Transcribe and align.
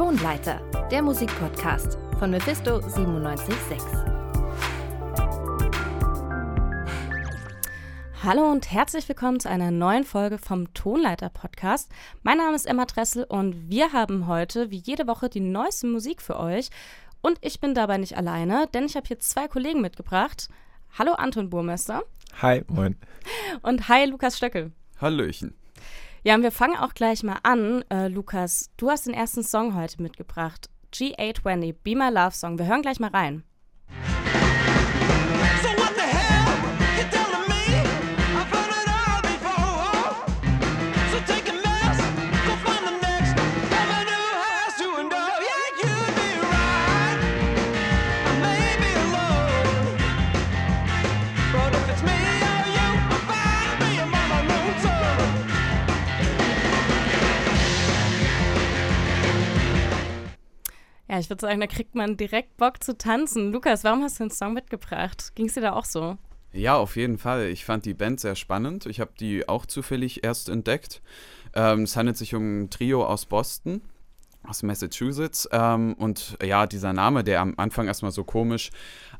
Tonleiter, 0.00 0.62
der 0.90 1.02
Musikpodcast 1.02 1.98
von 2.18 2.30
Mephisto 2.30 2.78
976. 2.80 3.78
Hallo 8.24 8.50
und 8.50 8.72
herzlich 8.72 9.06
willkommen 9.10 9.40
zu 9.40 9.50
einer 9.50 9.70
neuen 9.70 10.04
Folge 10.04 10.38
vom 10.38 10.72
Tonleiter 10.72 11.28
Podcast. 11.28 11.92
Mein 12.22 12.38
Name 12.38 12.56
ist 12.56 12.64
Emma 12.64 12.86
Dressel 12.86 13.24
und 13.24 13.68
wir 13.68 13.92
haben 13.92 14.26
heute 14.26 14.70
wie 14.70 14.78
jede 14.78 15.06
Woche 15.06 15.28
die 15.28 15.40
neueste 15.40 15.86
Musik 15.86 16.22
für 16.22 16.40
euch. 16.40 16.70
Und 17.20 17.36
ich 17.42 17.60
bin 17.60 17.74
dabei 17.74 17.98
nicht 17.98 18.16
alleine, 18.16 18.68
denn 18.72 18.86
ich 18.86 18.96
habe 18.96 19.06
hier 19.06 19.18
zwei 19.18 19.48
Kollegen 19.48 19.82
mitgebracht. 19.82 20.48
Hallo 20.98 21.12
Anton 21.12 21.50
Burmester. 21.50 22.04
Hi, 22.40 22.62
moin. 22.68 22.96
Und 23.60 23.90
hi 23.90 24.06
Lukas 24.06 24.38
Stöckel. 24.38 24.72
Hallöchen. 24.98 25.59
Ja, 26.22 26.34
und 26.34 26.42
wir 26.42 26.52
fangen 26.52 26.76
auch 26.76 26.92
gleich 26.92 27.22
mal 27.22 27.38
an. 27.42 27.82
Äh, 27.90 28.08
Lukas, 28.08 28.70
du 28.76 28.90
hast 28.90 29.06
den 29.06 29.14
ersten 29.14 29.42
Song 29.42 29.74
heute 29.74 30.02
mitgebracht. 30.02 30.68
G820, 30.92 31.74
Be 31.82 31.96
My 31.96 32.10
Love 32.10 32.32
Song. 32.32 32.58
Wir 32.58 32.66
hören 32.66 32.82
gleich 32.82 33.00
mal 33.00 33.10
rein. 33.10 33.42
Ich 61.20 61.30
würde 61.30 61.42
sagen, 61.42 61.60
da 61.60 61.66
kriegt 61.66 61.94
man 61.94 62.16
direkt 62.16 62.56
Bock 62.56 62.82
zu 62.82 62.96
tanzen. 62.96 63.52
Lukas, 63.52 63.84
warum 63.84 64.02
hast 64.02 64.18
du 64.18 64.24
den 64.24 64.30
Song 64.30 64.54
mitgebracht? 64.54 65.32
Ging 65.34 65.46
es 65.46 65.54
dir 65.54 65.60
da 65.60 65.72
auch 65.74 65.84
so? 65.84 66.16
Ja, 66.52 66.76
auf 66.76 66.96
jeden 66.96 67.18
Fall. 67.18 67.46
Ich 67.46 67.64
fand 67.64 67.84
die 67.84 67.94
Band 67.94 68.18
sehr 68.18 68.34
spannend. 68.34 68.86
Ich 68.86 69.00
habe 69.00 69.12
die 69.20 69.48
auch 69.48 69.66
zufällig 69.66 70.24
erst 70.24 70.48
entdeckt. 70.48 71.00
Ähm, 71.54 71.82
es 71.82 71.96
handelt 71.96 72.16
sich 72.16 72.34
um 72.34 72.62
ein 72.62 72.70
Trio 72.70 73.04
aus 73.06 73.26
Boston, 73.26 73.82
aus 74.46 74.62
Massachusetts. 74.62 75.48
Ähm, 75.52 75.94
und 75.94 76.36
ja, 76.42 76.66
dieser 76.66 76.92
Name, 76.92 77.24
der 77.24 77.40
am 77.40 77.54
Anfang 77.56 77.86
erstmal 77.86 78.10
so 78.10 78.24
komisch 78.24 78.70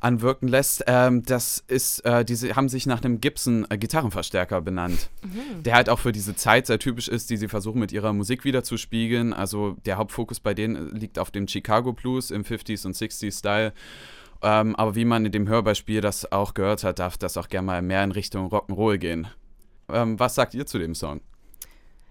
anwirken 0.00 0.48
lässt, 0.48 0.84
ähm, 0.86 1.22
das 1.22 1.62
ist, 1.66 2.00
äh, 2.04 2.24
diese 2.24 2.56
haben 2.56 2.68
sich 2.68 2.86
nach 2.86 3.02
einem 3.02 3.20
Gibson 3.20 3.66
äh, 3.70 4.60
benannt, 4.60 5.10
mhm. 5.22 5.62
der 5.62 5.74
halt 5.74 5.91
auch 5.91 5.98
für 5.98 6.12
diese 6.12 6.34
Zeit 6.34 6.66
sehr 6.66 6.78
typisch 6.78 7.08
ist, 7.08 7.30
die 7.30 7.36
sie 7.36 7.48
versuchen 7.48 7.80
mit 7.80 7.92
ihrer 7.92 8.12
Musik 8.12 8.44
wieder 8.44 8.64
zu 8.64 8.76
spiegeln. 8.76 9.32
Also 9.32 9.76
der 9.84 9.98
Hauptfokus 9.98 10.41
bei 10.41 10.54
denen 10.54 10.94
liegt 10.94 11.18
auf 11.18 11.30
dem 11.30 11.46
Chicago 11.46 11.92
Blues 11.92 12.30
im 12.30 12.42
50s 12.42 12.86
und 12.86 12.96
60s 12.96 13.38
Style. 13.38 13.72
Ähm, 14.42 14.74
aber 14.76 14.94
wie 14.94 15.04
man 15.04 15.26
in 15.26 15.32
dem 15.32 15.48
Hörbeispiel 15.48 16.00
das 16.00 16.32
auch 16.32 16.54
gehört 16.54 16.82
hat, 16.82 16.98
darf 16.98 17.18
das 17.18 17.36
auch 17.36 17.48
gerne 17.48 17.66
mal 17.66 17.82
mehr 17.82 18.02
in 18.02 18.12
Richtung 18.12 18.48
Rock'n'Roll 18.48 18.96
gehen. 18.96 19.26
Ähm, 19.88 20.18
was 20.18 20.34
sagt 20.34 20.54
ihr 20.54 20.66
zu 20.66 20.78
dem 20.78 20.94
Song? 20.94 21.20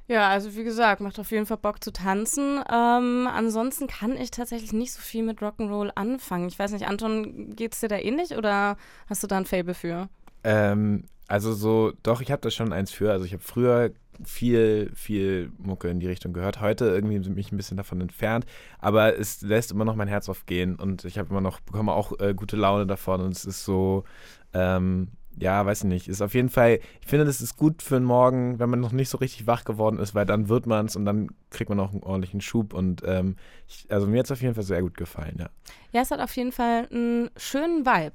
Ja, 0.10 0.28
also 0.28 0.56
wie 0.56 0.64
gesagt, 0.64 1.02
macht 1.02 1.20
auf 1.20 1.30
jeden 1.30 1.46
Fall 1.46 1.58
Bock 1.58 1.84
zu 1.84 1.94
tanzen. 1.94 2.64
Ähm, 2.68 3.28
ansonsten 3.32 3.86
kann 3.86 4.18
ich 4.18 4.32
tatsächlich 4.32 4.74
nicht 4.74 4.92
so 4.92 5.00
viel 5.02 5.22
mit 5.22 5.40
Rock'n'Roll 5.40 5.92
anfangen. 5.94 6.48
Ich 6.48 6.58
weiß 6.58 6.72
nicht, 6.72 6.88
Anton, 6.88 7.56
geht's 7.56 7.80
dir 7.80 7.90
da 7.90 7.98
ähnlich 7.98 8.36
oder 8.36 8.76
hast 9.08 9.22
du 9.22 9.28
da 9.28 9.38
ein 9.38 9.46
Fable 9.46 9.76
für? 9.76 10.10
Ähm, 10.44 11.04
also 11.28 11.54
so, 11.54 11.94
doch, 12.02 12.22
ich 12.22 12.32
habe 12.32 12.42
da 12.42 12.50
schon 12.50 12.74
eins 12.74 12.92
für. 12.92 13.12
Also 13.12 13.24
ich 13.24 13.34
habe 13.34 13.44
früher 13.44 13.92
viel, 14.26 14.92
viel 14.96 15.52
Mucke 15.60 15.90
in 15.90 16.00
die 16.00 16.08
Richtung 16.08 16.34
gehört. 16.34 16.60
Heute 16.60 16.86
irgendwie 16.86 17.20
mich 17.30 17.52
ein 17.52 17.58
bisschen 17.58 17.78
davon 17.78 18.02
entfernt, 18.02 18.48
aber 18.80 19.16
es 19.16 19.44
lässt 19.44 19.72
immer 19.72 19.86
noch 19.86 19.96
mein 19.96 20.08
Herz 20.08 20.28
aufgehen 20.28 20.76
und 20.76 21.06
ich 21.06 21.20
habe 21.20 21.30
immer 21.30 21.40
noch, 21.40 21.60
bekomme 21.60 21.94
auch 21.94 22.20
äh, 22.20 22.34
gute 22.34 22.58
Laune 22.58 22.88
davon 22.88 23.22
und 23.22 23.34
es 23.34 23.46
ist 23.46 23.64
so, 23.64 24.06
ähm, 24.54 25.10
ja, 25.40 25.66
weiß 25.66 25.80
ich 25.80 25.90
nicht. 25.90 26.08
Ist 26.08 26.22
auf 26.22 26.34
jeden 26.34 26.50
Fall, 26.50 26.80
ich 27.02 27.08
finde, 27.08 27.26
das 27.26 27.42
ist 27.42 27.58
gut 27.58 27.82
für 27.82 27.96
einen 27.96 28.06
Morgen, 28.06 28.60
wenn 28.60 28.70
man 28.70 28.80
noch 28.80 28.92
nicht 28.92 29.10
so 29.10 29.18
richtig 29.18 29.48
wach 29.48 29.64
geworden 29.64 30.00
ist, 30.00 30.14
weil 30.16 30.26
dann 30.26 30.50
wird 30.50 30.66
man 30.66 30.86
es 30.86 30.96
und 30.96 31.06
dann 31.06 31.30
kriegt 31.50 31.70
man 31.70 31.80
auch 31.80 31.92
einen 31.92 32.04
ordentlichen 32.04 32.42
Schub. 32.42 32.74
Und 32.74 33.02
ähm, 33.06 33.36
ich, 33.68 33.86
also 33.90 34.08
mir 34.08 34.20
hat 34.20 34.26
es 34.26 34.32
auf 34.32 34.42
jeden 34.42 34.56
Fall 34.56 34.64
sehr 34.64 34.82
gut 34.82 34.96
gefallen, 34.96 35.38
ja. 35.40 35.50
Ja, 35.92 36.02
es 36.02 36.12
hat 36.12 36.20
auf 36.20 36.36
jeden 36.36 36.52
Fall 36.52 36.88
einen 36.92 37.30
schönen 37.38 37.86
Vibe. 37.86 38.14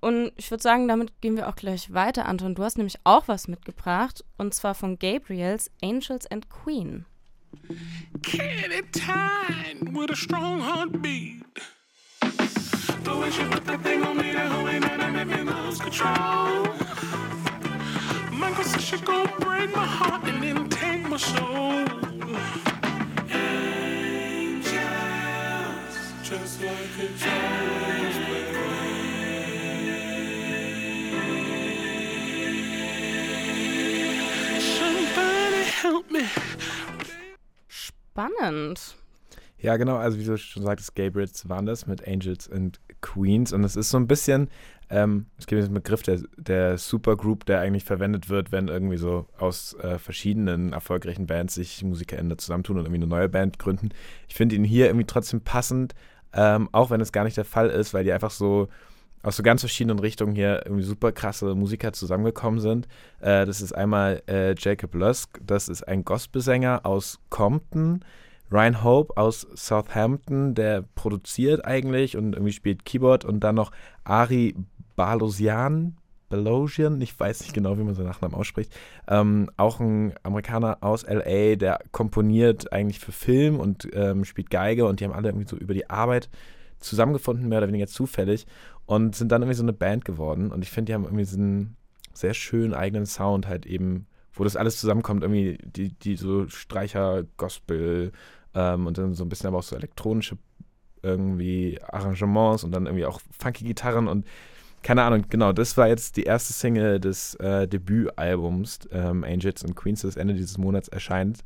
Und 0.00 0.32
ich 0.36 0.50
würde 0.50 0.62
sagen, 0.62 0.88
damit 0.88 1.20
gehen 1.20 1.36
wir 1.36 1.48
auch 1.48 1.56
gleich 1.56 1.92
weiter, 1.92 2.26
Anton. 2.26 2.54
Du 2.54 2.62
hast 2.62 2.76
nämlich 2.76 2.98
auch 3.04 3.28
was 3.28 3.48
mitgebracht, 3.48 4.24
und 4.36 4.54
zwar 4.54 4.74
von 4.74 4.98
Gabriels 4.98 5.70
Angels 5.82 6.26
and 6.26 6.48
Queen. 6.50 7.06
Can 8.22 8.70
it 8.70 8.92
time 8.92 9.94
with 9.94 10.10
a 10.10 10.16
strong 10.16 10.60
heartbeat? 10.60 11.75
The 13.06 13.16
way 13.16 13.30
she 13.30 13.44
put 13.44 13.64
that 13.66 13.80
thing 13.84 14.02
on 14.02 14.16
me, 14.16 14.32
that 14.32 14.50
whole 14.50 14.64
night, 14.64 15.00
I 15.00 15.10
made 15.12 15.28
me 15.28 15.42
lose 15.42 15.78
control. 15.78 16.66
Michael 18.32 18.64
said 18.64 18.80
she 18.80 18.98
gon' 18.98 19.30
break 19.38 19.72
my 19.72 19.86
heart 19.86 20.24
and 20.24 20.42
then 20.42 20.68
take 20.68 21.08
my 21.08 21.16
soul. 21.16 21.86
Angels, 23.30 24.74
just 26.24 26.60
like 26.62 26.98
a 26.98 27.06
James 27.22 28.16
Somebody 34.78 35.62
help 35.62 36.10
me. 36.10 36.24
Spannend. 37.68 38.96
Ja, 39.58 39.76
genau, 39.76 39.96
also 39.96 40.18
wie 40.18 40.24
du 40.24 40.36
schon 40.36 40.64
sagtest, 40.64 40.94
Gabriels 40.94 41.48
waren 41.48 41.66
das 41.66 41.86
mit 41.86 42.06
Angels 42.06 42.50
and 42.50 42.78
Queens 43.00 43.52
und 43.52 43.64
es 43.64 43.76
ist 43.76 43.90
so 43.90 43.98
ein 43.98 44.06
bisschen, 44.06 44.48
ähm, 44.88 45.26
es 45.38 45.46
gibt 45.46 45.60
diesen 45.60 45.74
Begriff 45.74 46.02
der, 46.02 46.20
der 46.36 46.78
Supergroup, 46.78 47.44
der 47.44 47.60
eigentlich 47.60 47.84
verwendet 47.84 48.28
wird, 48.28 48.52
wenn 48.52 48.68
irgendwie 48.68 48.96
so 48.96 49.26
aus 49.38 49.74
äh, 49.80 49.98
verschiedenen 49.98 50.72
erfolgreichen 50.72 51.26
Bands 51.26 51.54
sich 51.54 51.82
MusikerInnen 51.82 52.38
zusammentun 52.38 52.78
und 52.78 52.84
irgendwie 52.84 53.02
eine 53.02 53.06
neue 53.06 53.28
Band 53.28 53.58
gründen. 53.58 53.90
Ich 54.28 54.34
finde 54.34 54.54
ihn 54.54 54.64
hier 54.64 54.86
irgendwie 54.86 55.06
trotzdem 55.06 55.40
passend, 55.40 55.94
ähm, 56.32 56.68
auch 56.72 56.90
wenn 56.90 57.00
es 57.00 57.12
gar 57.12 57.24
nicht 57.24 57.36
der 57.36 57.44
Fall 57.44 57.68
ist, 57.68 57.94
weil 57.94 58.04
die 58.04 58.12
einfach 58.12 58.30
so 58.30 58.68
aus 59.22 59.36
so 59.36 59.42
ganz 59.42 59.60
verschiedenen 59.60 59.98
Richtungen 59.98 60.36
hier 60.36 60.62
irgendwie 60.64 60.84
super 60.84 61.10
krasse 61.10 61.52
Musiker 61.56 61.92
zusammengekommen 61.92 62.60
sind. 62.60 62.86
Äh, 63.20 63.44
das 63.44 63.60
ist 63.60 63.72
einmal 63.72 64.22
äh, 64.28 64.54
Jacob 64.56 64.94
Lusk, 64.94 65.40
das 65.44 65.68
ist 65.68 65.82
ein 65.82 66.04
Gospelsänger 66.04 66.86
aus 66.86 67.18
Compton, 67.28 68.04
Ryan 68.50 68.84
Hope 68.84 69.16
aus 69.16 69.46
Southampton, 69.54 70.54
der 70.54 70.82
produziert 70.94 71.64
eigentlich 71.64 72.16
und 72.16 72.34
irgendwie 72.34 72.52
spielt 72.52 72.84
Keyboard 72.84 73.24
und 73.24 73.40
dann 73.40 73.56
noch 73.56 73.72
Ari 74.04 74.54
Balosian, 74.94 75.96
Balosian, 76.28 77.00
ich 77.00 77.18
weiß 77.18 77.42
nicht 77.42 77.54
genau, 77.54 77.78
wie 77.78 77.82
man 77.82 77.94
seinen 77.94 78.06
Nachnamen 78.06 78.36
ausspricht, 78.36 78.72
ähm, 79.08 79.50
auch 79.56 79.80
ein 79.80 80.14
Amerikaner 80.22 80.78
aus 80.80 81.04
LA, 81.06 81.56
der 81.56 81.80
komponiert 81.92 82.72
eigentlich 82.72 82.98
für 82.98 83.12
Film 83.12 83.60
und 83.60 83.88
ähm, 83.92 84.24
spielt 84.24 84.50
Geige 84.50 84.86
und 84.86 85.00
die 85.00 85.04
haben 85.04 85.12
alle 85.12 85.28
irgendwie 85.28 85.48
so 85.48 85.56
über 85.56 85.74
die 85.74 85.88
Arbeit 85.90 86.28
zusammengefunden, 86.78 87.48
mehr 87.48 87.58
oder 87.58 87.68
weniger 87.68 87.86
zufällig 87.86 88.46
und 88.86 89.14
sind 89.14 89.30
dann 89.32 89.42
irgendwie 89.42 89.56
so 89.56 89.62
eine 89.62 89.72
Band 89.72 90.04
geworden 90.04 90.50
und 90.50 90.62
ich 90.62 90.70
finde, 90.70 90.90
die 90.90 90.94
haben 90.94 91.04
irgendwie 91.04 91.24
so 91.24 91.36
einen 91.36 91.76
sehr 92.12 92.34
schönen 92.34 92.74
eigenen 92.74 93.06
Sound 93.06 93.46
halt 93.46 93.66
eben 93.66 94.06
wo 94.36 94.44
das 94.44 94.56
alles 94.56 94.78
zusammenkommt, 94.78 95.22
irgendwie 95.22 95.58
die, 95.64 95.92
die 95.94 96.16
so 96.16 96.48
Streicher, 96.48 97.24
Gospel 97.36 98.12
ähm, 98.54 98.86
und 98.86 98.98
dann 98.98 99.14
so 99.14 99.24
ein 99.24 99.28
bisschen 99.28 99.48
aber 99.48 99.58
auch 99.58 99.62
so 99.62 99.76
elektronische 99.76 100.38
irgendwie 101.02 101.78
Arrangements 101.82 102.64
und 102.64 102.72
dann 102.72 102.86
irgendwie 102.86 103.06
auch 103.06 103.20
funky 103.38 103.64
Gitarren 103.64 104.08
und 104.08 104.26
keine 104.82 105.02
Ahnung, 105.02 105.24
genau, 105.28 105.52
das 105.52 105.76
war 105.76 105.88
jetzt 105.88 106.16
die 106.16 106.22
erste 106.22 106.52
Single 106.52 107.00
des 107.00 107.34
äh, 107.36 107.66
Debütalbums 107.66 108.80
ähm, 108.92 109.24
Angels 109.24 109.64
and 109.64 109.74
Queens, 109.74 110.02
das 110.02 110.16
Ende 110.16 110.34
dieses 110.34 110.58
Monats 110.58 110.86
erscheint. 110.86 111.40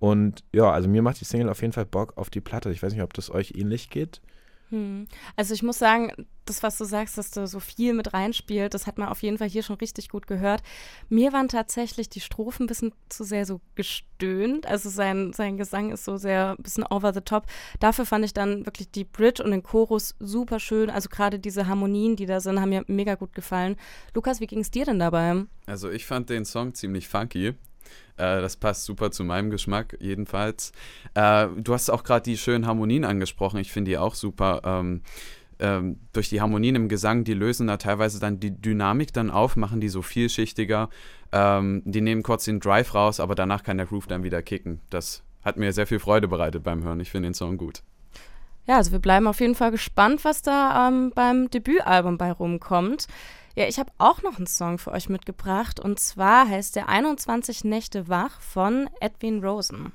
Und 0.00 0.42
ja, 0.52 0.72
also 0.72 0.88
mir 0.88 1.02
macht 1.02 1.20
die 1.20 1.24
Single 1.24 1.50
auf 1.50 1.60
jeden 1.60 1.72
Fall 1.72 1.84
Bock 1.84 2.14
auf 2.16 2.30
die 2.30 2.40
Platte. 2.40 2.70
Ich 2.72 2.82
weiß 2.82 2.92
nicht, 2.92 3.02
ob 3.02 3.12
das 3.14 3.30
euch 3.30 3.52
ähnlich 3.54 3.90
geht. 3.90 4.20
Hm. 4.70 5.06
Also 5.36 5.54
ich 5.54 5.62
muss 5.62 5.78
sagen, 5.78 6.12
das, 6.44 6.62
was 6.62 6.78
du 6.78 6.84
sagst, 6.84 7.18
dass 7.18 7.30
du 7.30 7.46
so 7.46 7.60
viel 7.60 7.92
mit 7.94 8.12
reinspielt, 8.12 8.74
das 8.74 8.86
hat 8.86 8.98
man 8.98 9.08
auf 9.08 9.22
jeden 9.22 9.38
Fall 9.38 9.48
hier 9.48 9.62
schon 9.62 9.76
richtig 9.76 10.08
gut 10.08 10.26
gehört. 10.26 10.62
Mir 11.08 11.32
waren 11.32 11.48
tatsächlich 11.48 12.08
die 12.08 12.20
Strophen 12.20 12.64
ein 12.64 12.66
bisschen 12.66 12.92
zu 13.08 13.24
sehr 13.24 13.46
so 13.46 13.60
gestöhnt. 13.74 14.66
Also 14.66 14.88
sein, 14.88 15.32
sein 15.32 15.56
Gesang 15.56 15.90
ist 15.92 16.04
so 16.04 16.16
sehr 16.16 16.56
ein 16.58 16.62
bisschen 16.62 16.84
over 16.84 17.12
the 17.12 17.20
top. 17.20 17.46
Dafür 17.78 18.06
fand 18.06 18.24
ich 18.24 18.32
dann 18.32 18.66
wirklich 18.66 18.90
die 18.90 19.04
Bridge 19.04 19.42
und 19.42 19.50
den 19.50 19.62
Chorus 19.62 20.14
super 20.18 20.60
schön. 20.60 20.90
Also 20.90 21.08
gerade 21.08 21.38
diese 21.38 21.66
Harmonien, 21.66 22.16
die 22.16 22.26
da 22.26 22.40
sind, 22.40 22.60
haben 22.60 22.70
mir 22.70 22.84
mega 22.86 23.14
gut 23.14 23.32
gefallen. 23.34 23.76
Lukas, 24.14 24.40
wie 24.40 24.46
ging 24.46 24.60
es 24.60 24.70
dir 24.70 24.84
denn 24.84 24.98
dabei? 24.98 25.44
Also 25.66 25.90
ich 25.90 26.06
fand 26.06 26.30
den 26.30 26.44
Song 26.44 26.74
ziemlich 26.74 27.08
funky. 27.08 27.54
Äh, 28.20 28.40
das 28.40 28.56
passt 28.56 28.84
super 28.84 29.10
zu 29.10 29.24
meinem 29.24 29.50
Geschmack, 29.50 29.96
jedenfalls. 30.00 30.72
Äh, 31.14 31.48
du 31.56 31.72
hast 31.72 31.90
auch 31.90 32.04
gerade 32.04 32.22
die 32.22 32.36
schönen 32.36 32.66
Harmonien 32.66 33.04
angesprochen. 33.04 33.58
Ich 33.58 33.72
finde 33.72 33.90
die 33.90 33.98
auch 33.98 34.14
super. 34.14 34.60
Ähm, 34.64 35.02
ähm, 35.58 35.98
durch 36.12 36.28
die 36.28 36.40
Harmonien 36.40 36.74
im 36.74 36.88
Gesang, 36.88 37.24
die 37.24 37.34
lösen 37.34 37.66
da 37.66 37.76
teilweise 37.76 38.18
dann 38.18 38.40
die 38.40 38.50
Dynamik 38.50 39.12
dann 39.12 39.30
auf, 39.30 39.56
machen 39.56 39.80
die 39.80 39.88
so 39.88 40.02
vielschichtiger. 40.02 40.88
Ähm, 41.32 41.82
die 41.84 42.00
nehmen 42.00 42.22
kurz 42.22 42.44
den 42.44 42.60
Drive 42.60 42.94
raus, 42.94 43.20
aber 43.20 43.34
danach 43.34 43.62
kann 43.62 43.76
der 43.76 43.86
Groove 43.86 44.06
dann 44.06 44.22
wieder 44.22 44.42
kicken. 44.42 44.80
Das 44.90 45.22
hat 45.42 45.56
mir 45.56 45.72
sehr 45.72 45.86
viel 45.86 45.98
Freude 45.98 46.28
bereitet 46.28 46.62
beim 46.62 46.82
Hören. 46.82 47.00
Ich 47.00 47.10
finde 47.10 47.28
den 47.28 47.34
Song 47.34 47.56
gut. 47.56 47.82
Ja, 48.66 48.76
also 48.76 48.92
wir 48.92 48.98
bleiben 48.98 49.26
auf 49.26 49.40
jeden 49.40 49.54
Fall 49.54 49.70
gespannt, 49.70 50.24
was 50.24 50.42
da 50.42 50.88
ähm, 50.88 51.12
beim 51.14 51.50
Debütalbum 51.50 52.18
bei 52.18 52.30
rumkommt. 52.30 53.06
Ja, 53.56 53.66
ich 53.66 53.78
habe 53.78 53.90
auch 53.98 54.22
noch 54.22 54.36
einen 54.36 54.46
Song 54.46 54.78
für 54.78 54.92
euch 54.92 55.08
mitgebracht 55.08 55.80
und 55.80 55.98
zwar 55.98 56.48
heißt 56.48 56.76
der 56.76 56.88
21 56.88 57.64
Nächte 57.64 58.08
wach 58.08 58.40
von 58.40 58.88
Edwin 59.00 59.44
Rosen. 59.44 59.92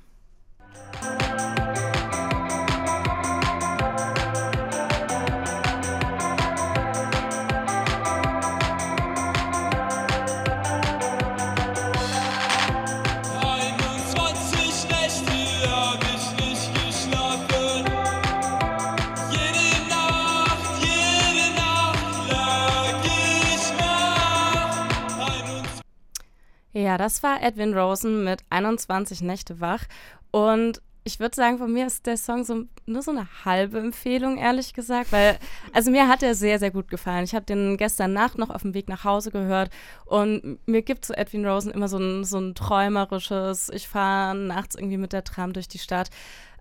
Ja, 26.76 26.98
das 26.98 27.24
war 27.24 27.42
Edwin 27.42 27.74
Rosen 27.74 28.26
mit 28.26 28.44
21 28.50 29.22
Nächte 29.22 29.62
wach. 29.62 29.86
Und 30.32 30.82
ich 31.06 31.22
würde 31.22 31.34
sagen, 31.34 31.58
von 31.58 31.72
mir 31.72 31.88
ist 31.88 32.06
der 32.06 32.18
Song 32.18 32.44
so 32.44 32.66
nur 32.86 33.02
so 33.02 33.12
eine 33.12 33.28
halbe 33.46 33.80
Empfehlung, 33.80 34.38
ehrlich 34.38 34.74
gesagt, 34.74 35.14
weil, 35.14 35.40
also 35.72 35.90
mir 35.90 36.10
hat 36.10 36.22
er 36.22 36.36
sehr, 36.36 36.60
sehr 36.60 36.72
gut 36.72 36.90
gefallen. 36.90 37.24
Ich 37.24 37.34
habe 37.34 37.46
den 37.46 37.78
gestern 37.78 38.12
Nacht 38.12 38.38
noch 38.38 38.50
auf 38.50 38.64
dem 38.64 38.74
Weg 38.74 38.90
nach 38.90 39.06
Hause 39.06 39.32
gehört 39.32 39.70
und 40.04 40.60
mir 40.66 40.82
gibt 40.82 41.06
so 41.06 41.14
Edwin 41.14 41.46
Rosen 41.46 41.72
immer 41.72 41.88
so 41.88 41.98
ein, 41.98 42.26
so 42.26 42.40
ein 42.40 42.56
träumerisches, 42.56 43.70
ich 43.70 43.88
fahre 43.88 44.36
nachts 44.36 44.76
irgendwie 44.76 44.98
mit 44.98 45.14
der 45.14 45.24
Tram 45.24 45.54
durch 45.54 45.70
die 45.70 45.80
Stadt. 45.80 46.10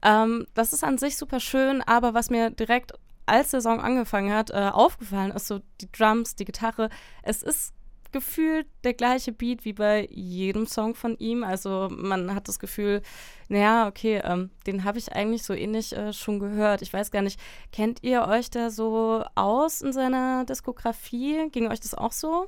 Ähm, 0.03 0.47
das 0.55 0.73
ist 0.73 0.85
an 0.85 0.97
sich 0.97 1.17
super 1.17 1.41
schön, 1.41 1.83
aber 1.83 2.15
was 2.15 2.31
mir 2.31 2.51
direkt, 2.51 2.93
als 3.27 3.51
der 3.51 3.63
Song 3.63 3.81
angefangen 3.81 4.33
hat, 4.33 4.51
äh, 4.51 4.71
aufgefallen 4.73 5.33
ist, 5.33 5.49
so 5.49 5.61
die 5.81 5.91
Drums, 5.91 6.37
die 6.37 6.45
Gitarre, 6.45 6.89
es 7.25 7.43
ist 7.43 7.75
gefühlt 8.15 8.67
der 8.85 8.95
gleiche 8.95 9.33
Beat 9.33 9.65
wie 9.65 9.73
bei 9.73 10.09
jedem 10.11 10.67
Song 10.67 10.95
von 10.95 11.19
ihm. 11.19 11.43
Also 11.43 11.91
man 11.91 12.33
hat 12.33 12.47
das 12.47 12.61
Gefühl, 12.61 13.03
naja, 13.49 13.89
okay, 13.89 14.23
ähm, 14.25 14.51
den 14.69 14.85
habe 14.85 14.99
ich 14.99 15.13
eigentlich 15.13 15.43
so 15.43 15.53
ähnlich 15.53 15.95
äh, 15.95 16.13
schon 16.13 16.39
gehört. 16.39 16.81
Ich 16.81 16.93
weiß 16.93 17.11
gar 17.11 17.23
nicht, 17.23 17.41
kennt 17.73 18.05
ihr 18.05 18.23
euch 18.29 18.51
da 18.51 18.71
so 18.71 19.25
aus 19.35 19.83
in 19.83 19.93
seiner 19.93 20.45
Diskografie? 20.45 21.51
Ging 21.51 21.67
euch 21.67 21.81
das 21.81 21.95
auch 21.95 22.13
so? 22.13 22.47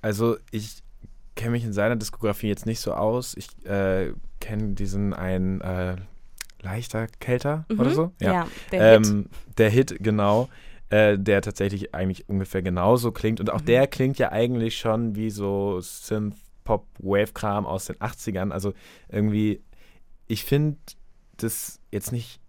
Also 0.00 0.36
ich 0.52 0.78
kenne 1.34 1.50
mich 1.50 1.64
in 1.64 1.72
seiner 1.72 1.96
Diskografie 1.96 2.48
jetzt 2.48 2.66
nicht 2.66 2.80
so 2.80 2.94
aus. 2.94 3.36
Ich 3.36 3.48
äh, 3.66 4.12
kenne 4.38 4.74
diesen 4.74 5.12
einen 5.12 5.60
äh, 5.60 5.96
leichter 6.62 7.08
Kälter 7.18 7.64
mhm. 7.68 7.80
oder 7.80 7.90
so. 7.90 8.12
Ja, 8.20 8.32
ja 8.32 8.48
der 8.70 8.94
ähm, 8.94 9.02
Hit. 9.02 9.58
Der 9.58 9.70
Hit, 9.70 9.96
genau 9.98 10.48
äh, 10.90 11.18
der 11.18 11.40
tatsächlich 11.40 11.94
eigentlich 11.94 12.28
ungefähr 12.28 12.62
genauso 12.62 13.12
klingt. 13.12 13.40
Und 13.40 13.50
auch 13.50 13.60
mhm. 13.60 13.66
der 13.66 13.86
klingt 13.86 14.18
ja 14.18 14.32
eigentlich 14.32 14.78
schon 14.78 15.14
wie 15.16 15.30
so 15.30 15.80
Synth-Pop-Wave-Kram 15.80 17.64
aus 17.64 17.86
den 17.86 17.96
80ern. 17.96 18.50
Also 18.50 18.74
irgendwie, 19.08 19.62
ich 20.26 20.44
finde 20.44 20.78
das 21.36 21.80
jetzt 21.90 22.12
nicht 22.12 22.40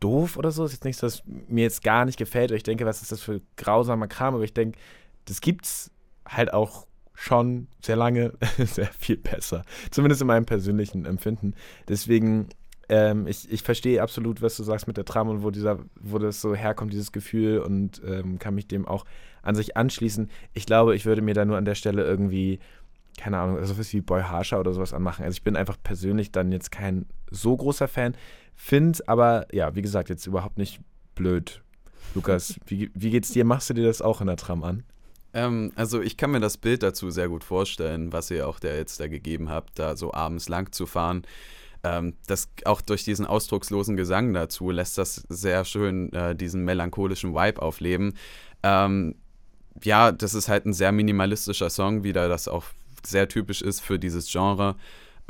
doof 0.00 0.36
oder 0.36 0.50
so. 0.50 0.64
Ist 0.64 0.72
jetzt 0.72 0.84
nichts, 0.84 1.02
was 1.02 1.22
mir 1.26 1.64
jetzt 1.64 1.82
gar 1.82 2.04
nicht 2.04 2.18
gefällt. 2.18 2.50
Oder 2.50 2.56
ich 2.56 2.62
denke, 2.62 2.86
was 2.86 3.02
ist 3.02 3.12
das 3.12 3.20
für 3.20 3.42
grausamer 3.56 4.06
Kram? 4.06 4.34
Aber 4.34 4.44
ich 4.44 4.54
denke, 4.54 4.78
das 5.24 5.40
gibt's 5.40 5.90
halt 6.26 6.52
auch 6.52 6.86
schon 7.14 7.66
sehr 7.84 7.96
lange 7.96 8.34
sehr 8.58 8.86
viel 8.86 9.16
besser. 9.16 9.64
Zumindest 9.90 10.20
in 10.20 10.28
meinem 10.28 10.46
persönlichen 10.46 11.04
Empfinden. 11.04 11.54
Deswegen 11.88 12.48
ähm, 12.88 13.26
ich, 13.26 13.50
ich 13.50 13.62
verstehe 13.62 14.02
absolut, 14.02 14.40
was 14.40 14.56
du 14.56 14.62
sagst 14.62 14.86
mit 14.86 14.96
der 14.96 15.04
Tram 15.04 15.28
und 15.28 15.42
wo 15.42 15.50
dieser, 15.50 15.78
wo 16.00 16.18
das 16.18 16.40
so 16.40 16.54
herkommt, 16.54 16.92
dieses 16.92 17.12
Gefühl 17.12 17.58
und 17.58 18.00
ähm, 18.06 18.38
kann 18.38 18.54
mich 18.54 18.66
dem 18.66 18.86
auch 18.86 19.04
an 19.42 19.54
sich 19.54 19.76
anschließen. 19.76 20.30
Ich 20.54 20.66
glaube, 20.66 20.96
ich 20.96 21.04
würde 21.04 21.22
mir 21.22 21.34
da 21.34 21.44
nur 21.44 21.58
an 21.58 21.66
der 21.66 21.74
Stelle 21.74 22.02
irgendwie, 22.04 22.60
keine 23.18 23.38
Ahnung, 23.38 23.58
also 23.58 23.78
was 23.78 23.92
wie 23.92 24.00
Boy 24.00 24.22
Harscher 24.22 24.58
oder 24.58 24.72
sowas 24.72 24.94
anmachen. 24.94 25.24
Also 25.24 25.36
ich 25.36 25.42
bin 25.42 25.56
einfach 25.56 25.76
persönlich 25.82 26.32
dann 26.32 26.50
jetzt 26.50 26.70
kein 26.70 27.06
so 27.30 27.56
großer 27.56 27.88
Fan, 27.88 28.14
finde 28.54 29.00
aber, 29.06 29.46
ja, 29.52 29.74
wie 29.74 29.82
gesagt, 29.82 30.08
jetzt 30.08 30.26
überhaupt 30.26 30.56
nicht 30.56 30.80
blöd. 31.14 31.62
Lukas, 32.14 32.58
wie, 32.66 32.90
wie 32.94 33.10
geht's 33.10 33.32
dir? 33.32 33.44
Machst 33.44 33.68
du 33.68 33.74
dir 33.74 33.86
das 33.86 34.00
auch 34.00 34.22
in 34.22 34.28
der 34.28 34.36
Tram 34.36 34.64
an? 34.64 34.82
Ähm, 35.34 35.72
also 35.74 36.00
ich 36.00 36.16
kann 36.16 36.30
mir 36.30 36.40
das 36.40 36.56
Bild 36.56 36.82
dazu 36.82 37.10
sehr 37.10 37.28
gut 37.28 37.44
vorstellen, 37.44 38.14
was 38.14 38.30
ihr 38.30 38.48
auch 38.48 38.58
da 38.58 38.68
jetzt 38.68 38.98
da 38.98 39.08
gegeben 39.08 39.50
habt, 39.50 39.78
da 39.78 39.94
so 39.94 40.14
abends 40.14 40.48
lang 40.48 40.72
zu 40.72 40.86
fahren 40.86 41.22
ähm, 41.84 42.14
das 42.26 42.48
auch 42.64 42.80
durch 42.80 43.04
diesen 43.04 43.26
ausdruckslosen 43.26 43.96
Gesang 43.96 44.32
dazu 44.34 44.70
lässt 44.70 44.98
das 44.98 45.26
sehr 45.28 45.64
schön 45.64 46.12
äh, 46.12 46.34
diesen 46.34 46.64
melancholischen 46.64 47.34
Vibe 47.34 47.62
aufleben. 47.62 48.14
Ähm, 48.62 49.14
ja, 49.82 50.12
das 50.12 50.34
ist 50.34 50.48
halt 50.48 50.66
ein 50.66 50.72
sehr 50.72 50.92
minimalistischer 50.92 51.70
Song, 51.70 52.02
wie 52.02 52.12
da 52.12 52.28
das 52.28 52.48
auch 52.48 52.64
sehr 53.06 53.28
typisch 53.28 53.62
ist 53.62 53.80
für 53.80 53.98
dieses 53.98 54.30
Genre. 54.30 54.76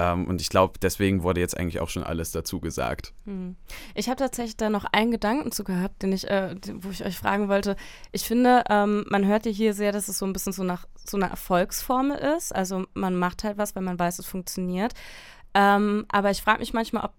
Um, 0.01 0.05
ähm, 0.05 0.29
und 0.29 0.41
ich 0.41 0.49
glaube, 0.49 0.79
deswegen 0.81 1.25
wurde 1.25 1.41
jetzt 1.41 1.59
eigentlich 1.59 1.81
auch 1.81 1.89
schon 1.89 2.05
alles 2.05 2.31
dazu 2.31 2.61
gesagt. 2.61 3.13
Hm. 3.25 3.57
Ich 3.97 4.09
habe 4.09 4.17
tatsächlich 4.17 4.57
da 4.57 4.71
noch 4.71 4.85
einen 4.85 5.11
Gedanken 5.11 5.51
zu 5.51 5.65
gehabt, 5.65 6.05
den 6.05 6.13
ich, 6.13 6.29
äh, 6.29 6.55
wo 6.75 6.91
ich 6.91 7.05
euch 7.05 7.19
fragen 7.19 7.49
wollte. 7.49 7.75
Ich 8.13 8.23
finde, 8.23 8.63
ähm, 8.71 9.05
man 9.11 9.27
hört 9.27 9.45
ja 9.45 9.51
hier 9.51 9.75
sehr, 9.75 9.91
dass 9.91 10.07
es 10.07 10.19
so 10.19 10.25
ein 10.25 10.33
bisschen 10.33 10.53
so 10.53 10.63
nach 10.63 10.87
so 11.05 11.17
einer 11.17 11.27
Erfolgsformel 11.27 12.17
ist. 12.37 12.55
Also 12.55 12.85
man 12.95 13.17
macht 13.17 13.43
halt 13.43 13.59
was, 13.59 13.75
weil 13.75 13.83
man 13.83 13.99
weiß, 13.99 14.21
es 14.21 14.27
funktioniert. 14.27 14.95
Ähm, 15.59 16.07
aber 16.09 16.31
ich 16.31 16.41
frage 16.41 16.61
mich 16.61 16.73
manchmal, 16.73 17.05
ob 17.05 17.13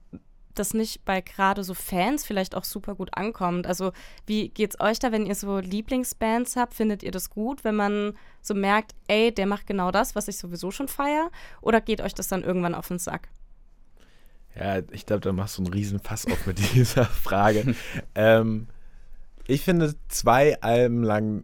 das 0.56 0.74
nicht 0.74 1.04
bei 1.04 1.20
gerade 1.20 1.64
so 1.64 1.74
Fans 1.74 2.26
vielleicht 2.26 2.56
auch 2.56 2.64
super 2.64 2.96
gut 2.96 3.10
ankommt. 3.14 3.68
Also 3.68 3.92
wie 4.26 4.48
geht's 4.48 4.80
euch 4.80 4.98
da, 4.98 5.12
wenn 5.12 5.26
ihr 5.26 5.36
so 5.36 5.60
Lieblingsbands 5.60 6.56
habt? 6.56 6.74
Findet 6.74 7.04
ihr 7.04 7.12
das 7.12 7.30
gut, 7.30 7.66
wenn 7.66 7.76
man 7.76 8.14
so 8.42 8.54
merkt, 8.54 8.96
ey, 9.08 9.34
der 9.34 9.46
macht 9.46 9.68
genau 9.68 9.92
das, 9.92 10.16
was 10.16 10.30
ich 10.30 10.38
sowieso 10.38 10.72
schon 10.72 10.88
feiere? 10.88 11.32
Oder 11.60 11.82
geht 11.82 12.00
euch 12.00 12.14
das 12.14 12.30
dann 12.30 12.44
irgendwann 12.44 12.76
auf 12.76 12.88
den 12.88 13.00
Sack? 13.00 13.28
Ja, 14.56 14.80
ich 14.92 15.06
glaube, 15.06 15.22
da 15.22 15.34
machst 15.34 15.58
du 15.58 15.64
einen 15.64 15.74
riesen 15.74 16.00
Fass 16.00 16.26
auf 16.26 16.46
mit 16.48 16.60
dieser 16.74 17.06
Frage. 17.06 17.76
ähm, 18.16 18.68
ich 19.48 19.64
finde, 19.64 19.96
zwei 20.08 20.62
Alben 20.62 21.04
lang 21.04 21.44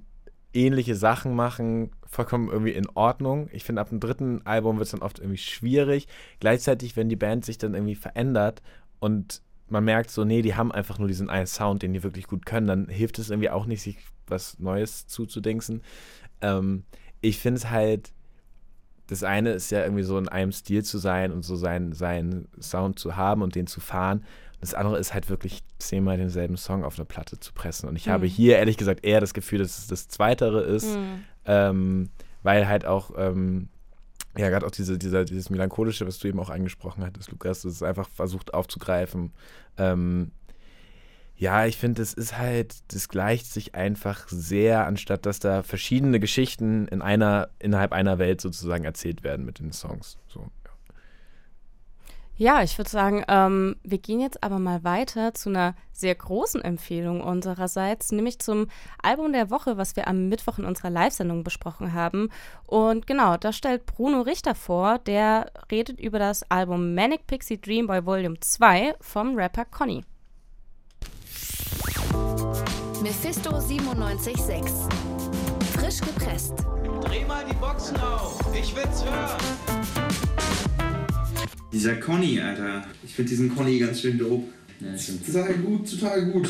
ähnliche 0.53 0.95
Sachen 0.95 1.35
machen, 1.35 1.91
vollkommen 2.15 2.49
irgendwie 2.49 2.71
in 2.71 2.87
Ordnung. 2.95 3.49
Ich 3.51 3.63
finde, 3.63 3.81
ab 3.81 3.89
dem 3.89 3.99
dritten 3.99 4.41
Album 4.45 4.77
wird 4.77 4.85
es 4.85 4.91
dann 4.91 5.01
oft 5.01 5.19
irgendwie 5.19 5.37
schwierig. 5.37 6.07
Gleichzeitig, 6.39 6.95
wenn 6.95 7.09
die 7.09 7.15
Band 7.15 7.45
sich 7.45 7.57
dann 7.57 7.73
irgendwie 7.73 7.95
verändert 7.95 8.61
und 8.99 9.41
man 9.67 9.83
merkt 9.83 10.11
so, 10.11 10.23
nee, 10.23 10.41
die 10.41 10.55
haben 10.55 10.71
einfach 10.71 10.99
nur 10.99 11.07
diesen 11.07 11.29
einen 11.29 11.47
Sound, 11.47 11.81
den 11.81 11.93
die 11.93 12.03
wirklich 12.03 12.27
gut 12.27 12.45
können, 12.45 12.67
dann 12.67 12.87
hilft 12.87 13.19
es 13.19 13.29
irgendwie 13.29 13.49
auch 13.49 13.65
nicht, 13.65 13.81
sich 13.81 13.97
was 14.27 14.59
Neues 14.59 15.07
zuzudenken. 15.07 15.81
Ähm, 16.41 16.83
ich 17.21 17.39
finde 17.39 17.57
es 17.57 17.69
halt, 17.69 18.11
das 19.07 19.23
eine 19.23 19.51
ist 19.51 19.71
ja 19.71 19.83
irgendwie 19.83 20.03
so 20.03 20.17
in 20.17 20.29
einem 20.29 20.51
Stil 20.51 20.83
zu 20.83 20.97
sein 20.97 21.31
und 21.31 21.43
so 21.43 21.55
seinen, 21.55 21.93
seinen 21.93 22.47
Sound 22.59 22.97
zu 22.97 23.15
haben 23.15 23.41
und 23.41 23.55
den 23.55 23.67
zu 23.67 23.79
fahren. 23.79 24.23
Das 24.61 24.73
andere 24.73 24.97
ist 24.97 25.13
halt 25.13 25.29
wirklich 25.29 25.63
zehnmal 25.77 26.17
denselben 26.17 26.57
Song 26.57 26.83
auf 26.83 26.97
eine 26.97 27.05
Platte 27.05 27.39
zu 27.39 27.53
pressen. 27.53 27.89
Und 27.89 27.95
ich 27.95 28.07
mhm. 28.07 28.11
habe 28.11 28.25
hier 28.25 28.57
ehrlich 28.57 28.77
gesagt 28.77 29.03
eher 29.05 29.19
das 29.19 29.33
Gefühl, 29.33 29.59
dass 29.59 29.77
es 29.77 29.87
das 29.87 30.07
Zweitere 30.07 30.61
ist, 30.61 30.95
mhm. 30.95 31.23
Ähm, 31.45 32.09
weil 32.43 32.67
halt 32.67 32.85
auch, 32.85 33.11
ähm, 33.17 33.69
ja, 34.37 34.49
gerade 34.49 34.65
auch 34.65 34.71
diese, 34.71 34.97
dieser, 34.97 35.25
dieses 35.25 35.49
Melancholische, 35.49 36.05
was 36.05 36.19
du 36.19 36.27
eben 36.27 36.39
auch 36.39 36.49
angesprochen 36.49 37.03
hattest, 37.03 37.31
Lukas, 37.31 37.61
das 37.61 37.73
ist 37.73 37.83
einfach 37.83 38.09
versucht 38.09 38.53
aufzugreifen. 38.53 39.31
Ähm, 39.77 40.31
ja, 41.37 41.65
ich 41.65 41.77
finde, 41.77 42.01
es 42.01 42.13
ist 42.13 42.37
halt, 42.37 42.75
das 42.93 43.09
gleicht 43.09 43.45
sich 43.47 43.75
einfach 43.75 44.27
sehr, 44.29 44.85
anstatt 44.85 45.25
dass 45.25 45.39
da 45.39 45.63
verschiedene 45.63 46.19
Geschichten 46.19 46.87
in 46.87 47.01
einer, 47.01 47.49
innerhalb 47.59 47.91
einer 47.91 48.19
Welt 48.19 48.39
sozusagen 48.39 48.85
erzählt 48.85 49.23
werden 49.23 49.45
mit 49.45 49.59
den 49.59 49.73
Songs. 49.73 50.17
So. 50.27 50.49
Ja, 52.37 52.61
ich 52.61 52.77
würde 52.77 52.89
sagen, 52.89 53.23
ähm, 53.29 53.77
wir 53.83 53.97
gehen 53.97 54.19
jetzt 54.19 54.43
aber 54.43 54.59
mal 54.59 54.83
weiter 54.83 55.33
zu 55.33 55.49
einer 55.49 55.73
sehr 55.93 56.13
großen 56.13 56.61
Empfehlung 56.61 57.21
unsererseits, 57.21 58.11
nämlich 58.11 58.39
zum 58.39 58.67
Album 59.01 59.31
der 59.31 59.49
Woche, 59.49 59.77
was 59.77 59.95
wir 59.95 60.09
am 60.09 60.27
Mittwoch 60.27 60.57
in 60.57 60.65
unserer 60.65 60.89
Live-Sendung 60.89 61.45
besprochen 61.45 61.93
haben. 61.93 62.29
Und 62.67 63.07
genau, 63.07 63.37
da 63.37 63.53
stellt 63.53 63.85
Bruno 63.85 64.21
Richter 64.21 64.53
vor, 64.53 64.99
der 64.99 65.49
redet 65.71 65.97
über 65.97 66.19
das 66.19 66.49
Album 66.51 66.93
Manic 66.93 67.25
Pixie 67.25 67.59
Dream 67.59 67.87
Boy 67.87 68.05
Volume 68.05 68.37
2 68.37 68.95
vom 68.99 69.35
Rapper 69.35 69.63
Conny. 69.63 70.03
Mephisto 73.01 73.51
97.6 73.51 74.91
Frisch 75.77 76.01
gepresst. 76.01 76.53
Dreh 77.01 77.23
mal 77.23 77.45
die 77.45 77.55
Boxen 77.55 77.95
auf, 78.01 78.39
ich 78.53 78.75
will's 78.75 79.05
hören. 79.05 80.04
Dieser 81.75 81.97
Conny, 81.97 82.39
Alter. 82.39 82.85
Ich 83.03 83.13
finde 83.13 83.31
diesen 83.31 83.53
Conny 83.53 83.77
ganz 83.77 83.99
schön 83.99 84.17
dope. 84.17 84.45
Ja, 84.79 84.95
total 85.25 85.55
gut, 85.55 85.89
total 85.91 86.25
gut. 86.27 86.49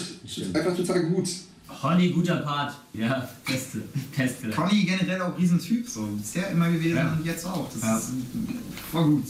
Einfach 0.53 0.75
total 0.75 1.03
gut. 1.07 1.27
Conny, 1.67 2.09
guter 2.09 2.37
Part. 2.37 2.75
Ja, 2.93 3.27
beste. 3.43 3.81
beste. 4.15 4.49
Conny 4.51 4.83
generell 4.83 5.19
auch 5.21 5.35
Riesentyp, 5.35 5.89
so. 5.89 6.03
Bisher 6.03 6.51
immer 6.51 6.69
gewesen 6.69 6.97
ja. 6.97 7.11
und 7.11 7.25
jetzt 7.25 7.43
auch. 7.43 7.67
Das 7.73 7.81
ja. 7.81 7.97
ist 7.97 8.11
voll 8.91 9.05
gut. 9.05 9.25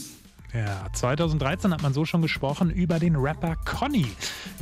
Ja, 0.52 0.86
2013 0.92 1.72
hat 1.72 1.82
man 1.82 1.92
so 1.92 2.04
schon 2.04 2.22
gesprochen 2.22 2.70
über 2.70 2.98
den 2.98 3.16
Rapper 3.16 3.56
Conny. 3.64 4.06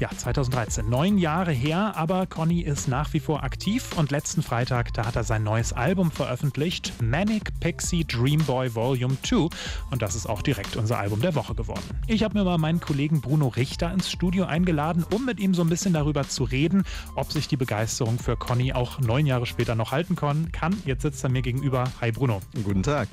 Ja, 0.00 0.08
2013, 0.10 0.88
neun 0.88 1.18
Jahre 1.18 1.52
her, 1.52 1.92
aber 1.96 2.26
Conny 2.26 2.62
ist 2.62 2.88
nach 2.88 3.12
wie 3.12 3.20
vor 3.20 3.44
aktiv 3.44 3.90
und 3.96 4.10
letzten 4.10 4.42
Freitag, 4.42 4.92
da 4.94 5.06
hat 5.06 5.14
er 5.14 5.24
sein 5.24 5.44
neues 5.44 5.72
Album 5.72 6.10
veröffentlicht, 6.10 6.92
Manic 7.00 7.60
Pixie 7.60 8.04
Dream 8.04 8.42
Boy 8.44 8.74
Volume 8.74 9.16
2 9.22 9.48
und 9.90 10.02
das 10.02 10.16
ist 10.16 10.26
auch 10.26 10.42
direkt 10.42 10.76
unser 10.76 10.98
Album 10.98 11.20
der 11.20 11.34
Woche 11.34 11.54
geworden. 11.54 11.84
Ich 12.08 12.24
habe 12.24 12.36
mir 12.36 12.44
mal 12.44 12.58
meinen 12.58 12.80
Kollegen 12.80 13.20
Bruno 13.20 13.48
Richter 13.48 13.92
ins 13.92 14.10
Studio 14.10 14.46
eingeladen, 14.46 15.04
um 15.12 15.24
mit 15.24 15.38
ihm 15.38 15.54
so 15.54 15.62
ein 15.62 15.68
bisschen 15.68 15.92
darüber 15.92 16.26
zu 16.28 16.44
reden, 16.44 16.84
ob 17.14 17.30
sich 17.30 17.46
die 17.46 17.56
Begeisterung 17.56 18.18
für 18.18 18.36
Conny 18.36 18.72
auch 18.72 19.00
neun 19.00 19.26
Jahre 19.26 19.46
später 19.46 19.74
noch 19.74 19.92
halten 19.92 20.16
kann. 20.16 20.82
Jetzt 20.84 21.02
sitzt 21.02 21.22
er 21.22 21.30
mir 21.30 21.42
gegenüber. 21.42 21.84
Hi 22.00 22.10
Bruno. 22.10 22.40
Guten 22.64 22.82
Tag. 22.82 23.08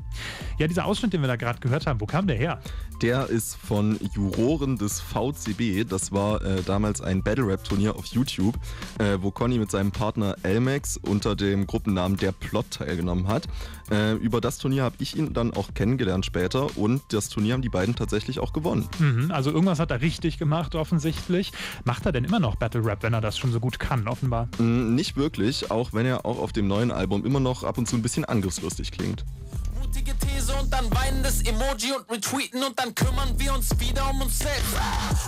Ja, 0.58 0.68
dieser 0.68 0.86
Ausschnitt, 0.86 1.14
den 1.14 1.22
wir 1.22 1.28
da 1.28 1.36
gerade 1.36 1.60
gehört 1.60 1.86
haben, 1.86 2.02
wo 2.02 2.06
kam 2.06 2.28
der 2.28 2.38
her? 2.38 2.60
Der 3.02 3.28
ist 3.28 3.56
von 3.56 4.00
Juroren 4.14 4.78
des 4.78 5.02
VCB. 5.02 5.90
Das 5.90 6.12
war 6.12 6.40
äh, 6.44 6.62
damals 6.62 7.02
ein 7.02 7.24
Battle-Rap-Turnier 7.24 7.96
auf 7.96 8.06
YouTube, 8.06 8.56
äh, 9.00 9.18
wo 9.20 9.32
Conny 9.32 9.58
mit 9.58 9.72
seinem 9.72 9.92
Partner 9.92 10.36
Elmex 10.44 10.98
unter 10.98 11.36
dem 11.36 11.66
Gruppennamen 11.66 12.18
Der 12.18 12.32
Plot 12.32 12.70
teilgenommen 12.70 13.28
hat. 13.28 13.48
Äh, 13.90 14.14
über 14.18 14.40
das 14.40 14.60
Turnier 14.60 14.84
habe 14.84 14.98
ich 15.00 15.18
ihn 15.18 15.34
dann 15.34 15.52
auch 15.52 15.74
kennengelernt 15.74 16.28
später 16.28 16.78
und 16.78 17.02
das 17.10 17.30
Turnier 17.30 17.54
haben 17.54 17.64
die 17.64 17.70
beiden 17.70 17.96
tatsächlich 17.96 18.40
auch 18.40 18.54
gewonnen. 18.54 18.88
Mhm, 19.00 19.32
also 19.32 19.50
irgendwas 19.50 19.80
hat 19.80 19.90
er 19.90 20.02
richtig 20.02 20.38
gemacht, 20.38 20.76
offensichtlich. 20.76 21.54
Macht 21.86 22.06
er 22.06 22.12
denn 22.12 22.24
immer 22.24 22.40
noch 22.40 22.56
Battle-Rap, 22.56 23.02
wenn 23.02 23.14
er 23.14 23.22
das 23.22 23.36
schon 23.36 23.52
so 23.52 23.60
gut 23.60 23.80
kann, 23.80 24.08
offenbar? 24.08 24.48
Mhm, 24.60 24.94
nicht 24.94 25.18
wirklich, 25.18 25.72
auch 25.72 25.92
wenn 25.94 26.06
er 26.06 26.24
auch 26.28 26.38
auf 26.38 26.54
dem 26.54 26.68
neuen 26.68 26.92
Album 26.92 27.26
immer 27.26 27.40
noch 27.40 27.64
ab 27.64 27.80
und 27.80 27.88
zu 27.88 27.96
ein 27.96 28.04
bisschen 28.04 28.26
angriffslustig 28.26 28.92
klingt 28.92 29.26
mutige 29.92 30.18
These 30.20 30.54
und 30.56 30.72
dann 30.72 30.90
weinendes 30.96 31.42
Emoji 31.42 31.92
und 31.92 32.10
retweeten 32.10 32.64
und 32.64 32.80
dann 32.80 32.96
kümmern 32.96 33.38
wir 33.38 33.54
uns 33.54 33.78
wieder 33.78 34.10
um 34.10 34.22
uns 34.22 34.40
selbst. 34.40 34.78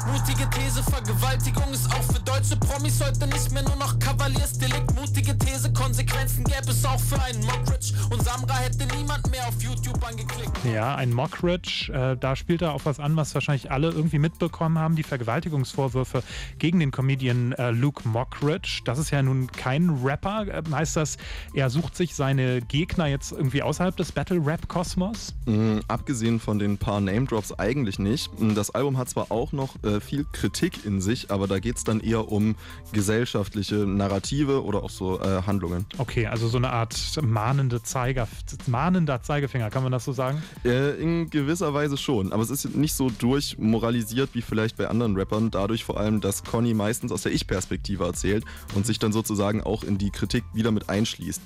Mutige 0.07 0.49
These, 0.51 0.81
Vergewaltigung 0.83 1.69
ist 1.73 1.85
auch 1.93 2.03
für 2.03 2.21
deutsche 2.21 2.55
Promis 2.55 3.03
heute 3.03 3.27
nicht 3.27 3.51
mehr 3.51 3.63
nur 3.63 3.75
noch 3.75 3.99
Kavaliersdelikt. 3.99 4.95
Mutige 4.95 5.37
These, 5.37 5.73
Konsequenzen 5.73 6.45
gäbe 6.45 6.69
es 6.69 6.85
auch 6.85 6.99
für 6.99 7.21
einen 7.23 7.43
Mockridge 7.45 7.93
und 8.09 8.23
Samra 8.23 8.55
hätte 8.59 8.85
niemand 8.95 9.29
mehr 9.31 9.45
auf 9.49 9.61
YouTube 9.61 10.01
angeklickt. 10.07 10.57
Ja, 10.73 10.95
ein 10.95 11.11
Mockridge, 11.11 11.91
äh, 11.91 12.15
da 12.15 12.37
spielt 12.37 12.61
er 12.61 12.73
auf 12.73 12.85
was 12.85 13.01
an, 13.01 13.17
was 13.17 13.33
wahrscheinlich 13.33 13.69
alle 13.69 13.89
irgendwie 13.89 14.19
mitbekommen 14.19 14.79
haben, 14.79 14.95
die 14.95 15.03
Vergewaltigungsvorwürfe 15.03 16.23
gegen 16.57 16.79
den 16.79 16.91
Comedian 16.91 17.51
äh, 17.53 17.71
Luke 17.71 18.07
Mockridge. 18.07 18.79
Das 18.85 18.97
ist 18.97 19.11
ja 19.11 19.21
nun 19.21 19.51
kein 19.51 19.89
Rapper, 19.89 20.47
äh, 20.47 20.63
heißt 20.71 20.95
das, 20.95 21.17
er 21.53 21.69
sucht 21.69 21.97
sich 21.97 22.15
seine 22.15 22.61
Gegner 22.61 23.07
jetzt 23.07 23.33
irgendwie 23.33 23.61
außerhalb 23.61 23.97
des 23.97 24.13
Battle 24.13 24.39
Rap 24.45 24.52
Rap-Kosmos? 24.53 25.33
Mhm, 25.47 25.81
abgesehen 25.87 26.39
von 26.39 26.59
den 26.59 26.77
paar 26.77 27.01
Name-Drops 27.01 27.57
eigentlich 27.57 27.97
nicht. 27.97 28.39
Mhm, 28.39 28.53
das 28.53 28.69
Album 28.69 28.99
hat 28.99 29.09
zwar 29.09 29.31
auch 29.31 29.51
noch 29.51 29.83
äh, 29.83 29.99
viel 29.99 30.27
Kritik 30.31 30.85
in 30.85 31.01
sich, 31.01 31.31
aber 31.31 31.47
da 31.47 31.57
geht 31.57 31.77
es 31.77 31.83
dann 31.83 31.99
eher 31.99 32.31
um 32.31 32.55
gesellschaftliche 32.91 33.77
Narrative 33.87 34.63
oder 34.63 34.83
auch 34.83 34.91
so 34.91 35.19
äh, 35.19 35.41
Handlungen. 35.47 35.87
Okay, 35.97 36.27
also 36.27 36.47
so 36.49 36.57
eine 36.57 36.69
Art 36.69 36.95
mahnende 37.23 37.81
Zeiger, 37.81 38.27
mahnender 38.67 39.23
Zeigefinger, 39.23 39.71
kann 39.71 39.81
man 39.81 39.91
das 39.91 40.05
so 40.05 40.11
sagen? 40.11 40.43
Äh, 40.63 41.01
in 41.01 41.31
gewisser 41.31 41.73
Weise 41.73 41.97
schon, 41.97 42.31
aber 42.31 42.43
es 42.43 42.51
ist 42.51 42.75
nicht 42.75 42.93
so 42.93 43.09
durchmoralisiert 43.09 44.29
wie 44.33 44.43
vielleicht 44.43 44.77
bei 44.77 44.87
anderen 44.87 45.17
Rappern, 45.17 45.49
dadurch 45.49 45.83
vor 45.83 45.99
allem, 45.99 46.21
dass 46.21 46.43
Conny 46.43 46.75
meistens 46.75 47.11
aus 47.11 47.23
der 47.23 47.31
Ich-Perspektive 47.31 48.05
erzählt 48.05 48.45
und 48.75 48.85
sich 48.85 48.99
dann 48.99 49.13
sozusagen 49.13 49.63
auch 49.63 49.83
in 49.83 49.97
die 49.97 50.11
Kritik 50.11 50.43
wieder 50.53 50.71
mit 50.71 50.89
einschließt. 50.89 51.41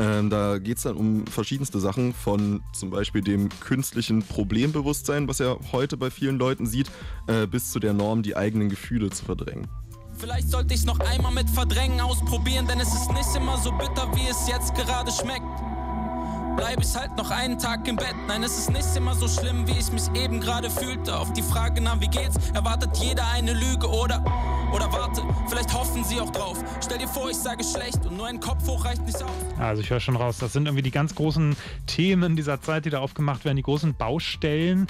Ähm, 0.00 0.30
da 0.30 0.58
geht 0.58 0.78
es 0.78 0.84
dann 0.84 0.96
um 0.96 1.26
verschiedenste 1.26 1.78
Sachen, 1.78 2.14
von 2.14 2.49
zum 2.72 2.90
Beispiel 2.90 3.22
dem 3.22 3.48
künstlichen 3.60 4.22
Problembewusstsein, 4.22 5.28
was 5.28 5.40
er 5.40 5.58
heute 5.72 5.96
bei 5.96 6.10
vielen 6.10 6.38
Leuten 6.38 6.66
sieht, 6.66 6.90
äh, 7.26 7.46
bis 7.46 7.70
zu 7.70 7.78
der 7.78 7.92
Norm, 7.92 8.22
die 8.22 8.36
eigenen 8.36 8.68
Gefühle 8.68 9.10
zu 9.10 9.24
verdrängen. 9.24 9.68
Vielleicht 10.18 10.50
sollte 10.50 10.74
ich 10.74 10.80
es 10.80 10.86
noch 10.86 11.00
einmal 11.00 11.32
mit 11.32 11.48
Verdrängen 11.48 12.00
ausprobieren, 12.00 12.66
denn 12.66 12.78
es 12.80 12.92
ist 12.92 13.10
nicht 13.12 13.34
immer 13.34 13.56
so 13.56 13.72
bitter, 13.72 14.10
wie 14.14 14.28
es 14.28 14.48
jetzt 14.48 14.74
gerade 14.74 15.10
schmeckt 15.10 15.46
bleibe 16.60 16.82
ich 16.82 16.94
halt 16.94 17.16
noch 17.16 17.30
einen 17.30 17.58
Tag 17.58 17.88
im 17.88 17.96
Bett. 17.96 18.14
Nein, 18.28 18.42
es 18.42 18.58
ist 18.58 18.70
nicht 18.70 18.94
immer 18.94 19.14
so 19.14 19.26
schlimm, 19.26 19.66
wie 19.66 19.78
ich 19.78 19.90
mich 19.92 20.02
eben 20.14 20.40
gerade 20.40 20.68
fühlte. 20.68 21.18
Auf 21.18 21.32
die 21.32 21.40
Frage, 21.40 21.80
na, 21.80 21.98
wie 22.02 22.06
geht's, 22.06 22.36
erwartet 22.52 22.94
jeder 22.98 23.26
eine 23.28 23.54
Lüge 23.54 23.88
oder, 23.88 24.22
oder 24.70 24.92
warte, 24.92 25.22
vielleicht 25.48 25.72
hoffen 25.72 26.04
sie 26.04 26.20
auch 26.20 26.28
drauf. 26.28 26.62
Stell 26.84 26.98
dir 26.98 27.08
vor, 27.08 27.30
ich 27.30 27.38
sage 27.38 27.64
schlecht 27.64 28.04
und 28.04 28.18
nur 28.18 28.26
ein 28.26 28.40
Kopf 28.40 28.68
hoch 28.68 28.84
reicht 28.84 29.06
nicht 29.06 29.22
aus. 29.22 29.30
Also 29.58 29.80
ich 29.80 29.88
höre 29.88 30.00
schon 30.00 30.16
raus, 30.16 30.36
das 30.36 30.52
sind 30.52 30.66
irgendwie 30.66 30.82
die 30.82 30.90
ganz 30.90 31.14
großen 31.14 31.56
Themen 31.86 32.36
dieser 32.36 32.60
Zeit, 32.60 32.84
die 32.84 32.90
da 32.90 32.98
aufgemacht 32.98 33.46
werden, 33.46 33.56
die 33.56 33.62
großen 33.62 33.94
Baustellen. 33.94 34.86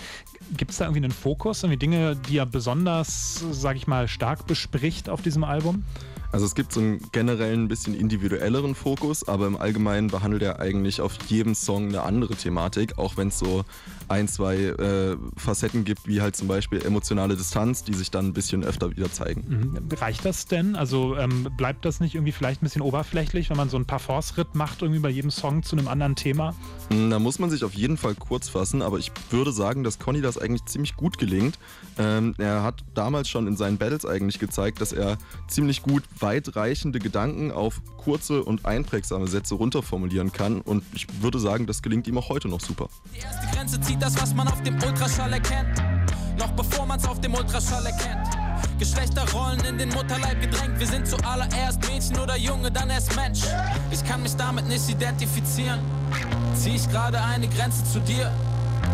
Gibt 0.56 0.72
es 0.72 0.78
da 0.78 0.86
irgendwie 0.86 1.04
einen 1.04 1.12
Fokus, 1.12 1.62
irgendwie 1.62 1.78
Dinge, 1.78 2.16
die 2.16 2.38
er 2.38 2.46
besonders, 2.46 3.44
sage 3.52 3.78
ich 3.78 3.86
mal, 3.86 4.08
stark 4.08 4.48
bespricht 4.48 5.08
auf 5.08 5.22
diesem 5.22 5.44
Album? 5.44 5.84
Also 6.32 6.46
es 6.46 6.54
gibt 6.54 6.72
so 6.72 6.80
einen 6.80 7.00
generellen, 7.12 7.64
ein 7.64 7.68
bisschen 7.68 7.94
individuelleren 7.94 8.74
Fokus, 8.74 9.26
aber 9.26 9.46
im 9.46 9.56
Allgemeinen 9.56 10.08
behandelt 10.08 10.42
er 10.42 10.60
eigentlich 10.60 11.00
auf 11.00 11.16
jedem 11.26 11.54
Song 11.54 11.88
eine 11.88 12.02
andere 12.02 12.34
Thematik, 12.36 12.98
auch 12.98 13.16
wenn 13.16 13.28
es 13.28 13.38
so 13.38 13.64
ein, 14.08 14.28
zwei 14.28 14.56
äh, 14.56 15.16
Facetten 15.36 15.84
gibt, 15.84 16.06
wie 16.06 16.20
halt 16.20 16.36
zum 16.36 16.48
Beispiel 16.48 16.82
emotionale 16.82 17.36
Distanz, 17.36 17.84
die 17.84 17.94
sich 17.94 18.10
dann 18.10 18.26
ein 18.26 18.32
bisschen 18.32 18.64
öfter 18.64 18.90
wieder 18.90 19.10
zeigen. 19.10 19.44
Mhm. 19.48 19.88
Reicht 19.98 20.24
das 20.24 20.46
denn? 20.46 20.76
Also 20.76 21.16
ähm, 21.16 21.48
bleibt 21.56 21.84
das 21.84 22.00
nicht 22.00 22.14
irgendwie 22.14 22.32
vielleicht 22.32 22.62
ein 22.62 22.64
bisschen 22.64 22.82
oberflächlich, 22.82 23.50
wenn 23.50 23.56
man 23.56 23.68
so 23.68 23.76
ein 23.76 23.84
paar 23.84 23.98
Force-Ritt 23.98 24.54
macht, 24.54 24.82
irgendwie 24.82 25.00
bei 25.00 25.10
jedem 25.10 25.30
Song 25.30 25.62
zu 25.62 25.76
einem 25.76 25.88
anderen 25.88 26.14
Thema? 26.14 26.54
Hm, 26.90 27.10
da 27.10 27.18
muss 27.18 27.38
man 27.38 27.50
sich 27.50 27.64
auf 27.64 27.74
jeden 27.74 27.96
Fall 27.96 28.14
kurz 28.14 28.48
fassen, 28.48 28.82
aber 28.82 28.98
ich 28.98 29.10
würde 29.30 29.52
sagen, 29.52 29.84
dass 29.84 29.98
Conny 29.98 30.20
das 30.20 30.38
eigentlich 30.38 30.64
ziemlich 30.66 30.96
gut 30.96 31.18
gelingt. 31.18 31.58
Ähm, 32.00 32.34
er 32.38 32.62
hat 32.62 32.82
damals 32.94 33.28
schon 33.28 33.46
in 33.46 33.58
seinen 33.58 33.76
Battles 33.76 34.06
eigentlich 34.06 34.38
gezeigt, 34.38 34.80
dass 34.80 34.92
er 34.92 35.18
ziemlich 35.48 35.82
gut 35.82 36.02
weitreichende 36.18 36.98
Gedanken 36.98 37.52
auf 37.52 37.82
kurze 37.98 38.42
und 38.42 38.64
einprägsame 38.64 39.28
Sätze 39.28 39.54
runterformulieren 39.54 40.32
kann. 40.32 40.62
Und 40.62 40.82
ich 40.94 41.06
würde 41.20 41.38
sagen, 41.38 41.66
das 41.66 41.82
gelingt 41.82 42.06
ihm 42.08 42.16
auch 42.16 42.30
heute 42.30 42.48
noch 42.48 42.60
super. 42.60 42.88
Die 43.14 43.20
erste 43.20 43.46
Grenze 43.54 43.78
zieht 43.82 44.00
das, 44.00 44.18
was 44.20 44.34
man 44.34 44.48
auf 44.48 44.62
dem 44.62 44.76
Ultraschall 44.76 45.34
erkennt. 45.34 45.82
Noch 46.38 46.52
bevor 46.52 46.86
man 46.86 46.98
es 46.98 47.06
auf 47.06 47.20
dem 47.20 47.34
Ultraschall 47.34 47.84
erkennt. 47.84 48.28
Geschlechterrollen 48.78 49.62
in 49.66 49.76
den 49.76 49.90
Mutterleib 49.90 50.40
gedrängt. 50.40 50.80
Wir 50.80 50.86
sind 50.86 51.06
zuallererst 51.06 51.86
Mädchen 51.86 52.18
oder 52.18 52.38
Junge, 52.38 52.70
dann 52.70 52.88
erst 52.88 53.14
Mensch. 53.14 53.40
Ich 53.90 54.02
kann 54.06 54.22
mich 54.22 54.34
damit 54.36 54.66
nicht 54.68 54.88
identifizieren. 54.88 55.80
Zieh 56.54 56.76
ich 56.76 56.88
gerade 56.88 57.20
eine 57.20 57.46
Grenze 57.46 57.84
zu 57.84 58.00
dir? 58.00 58.32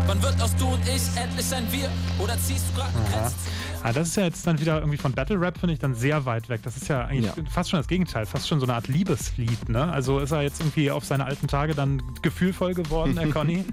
Wann 0.05 0.21
wird 0.21 0.41
aus 0.41 0.55
du 0.55 0.67
und 0.67 0.81
ich 0.87 1.01
endlich 1.15 1.53
ein 1.53 1.71
Wir? 1.71 1.89
Oder 2.19 2.37
ziehst 2.39 2.65
du 2.69 2.79
gerade 2.79 2.91
eine 2.97 3.09
Grenze 3.09 3.35
zu 3.35 3.49
Ah, 3.83 3.93
das 3.93 4.09
ist 4.09 4.17
ja 4.17 4.23
jetzt 4.23 4.45
dann 4.45 4.59
wieder 4.59 4.79
irgendwie 4.79 4.97
von 4.97 5.13
Battle 5.13 5.39
Rap, 5.39 5.57
finde 5.57 5.73
ich, 5.73 5.79
dann 5.79 5.95
sehr 5.95 6.25
weit 6.25 6.49
weg. 6.49 6.61
Das 6.63 6.77
ist 6.77 6.87
ja 6.87 7.05
eigentlich 7.05 7.35
ja. 7.35 7.43
fast 7.49 7.69
schon 7.69 7.79
das 7.79 7.87
Gegenteil, 7.87 8.25
fast 8.25 8.47
schon 8.47 8.59
so 8.59 8.65
eine 8.65 8.73
Art 8.73 8.87
Liebeslied, 8.87 9.69
ne? 9.69 9.91
Also 9.91 10.19
ist 10.19 10.31
er 10.31 10.41
jetzt 10.41 10.59
irgendwie 10.59 10.91
auf 10.91 11.05
seine 11.05 11.25
alten 11.25 11.47
Tage 11.47 11.75
dann 11.75 12.01
gefühlvoll 12.21 12.73
geworden, 12.73 13.17
Herr 13.17 13.27
Conny? 13.31 13.63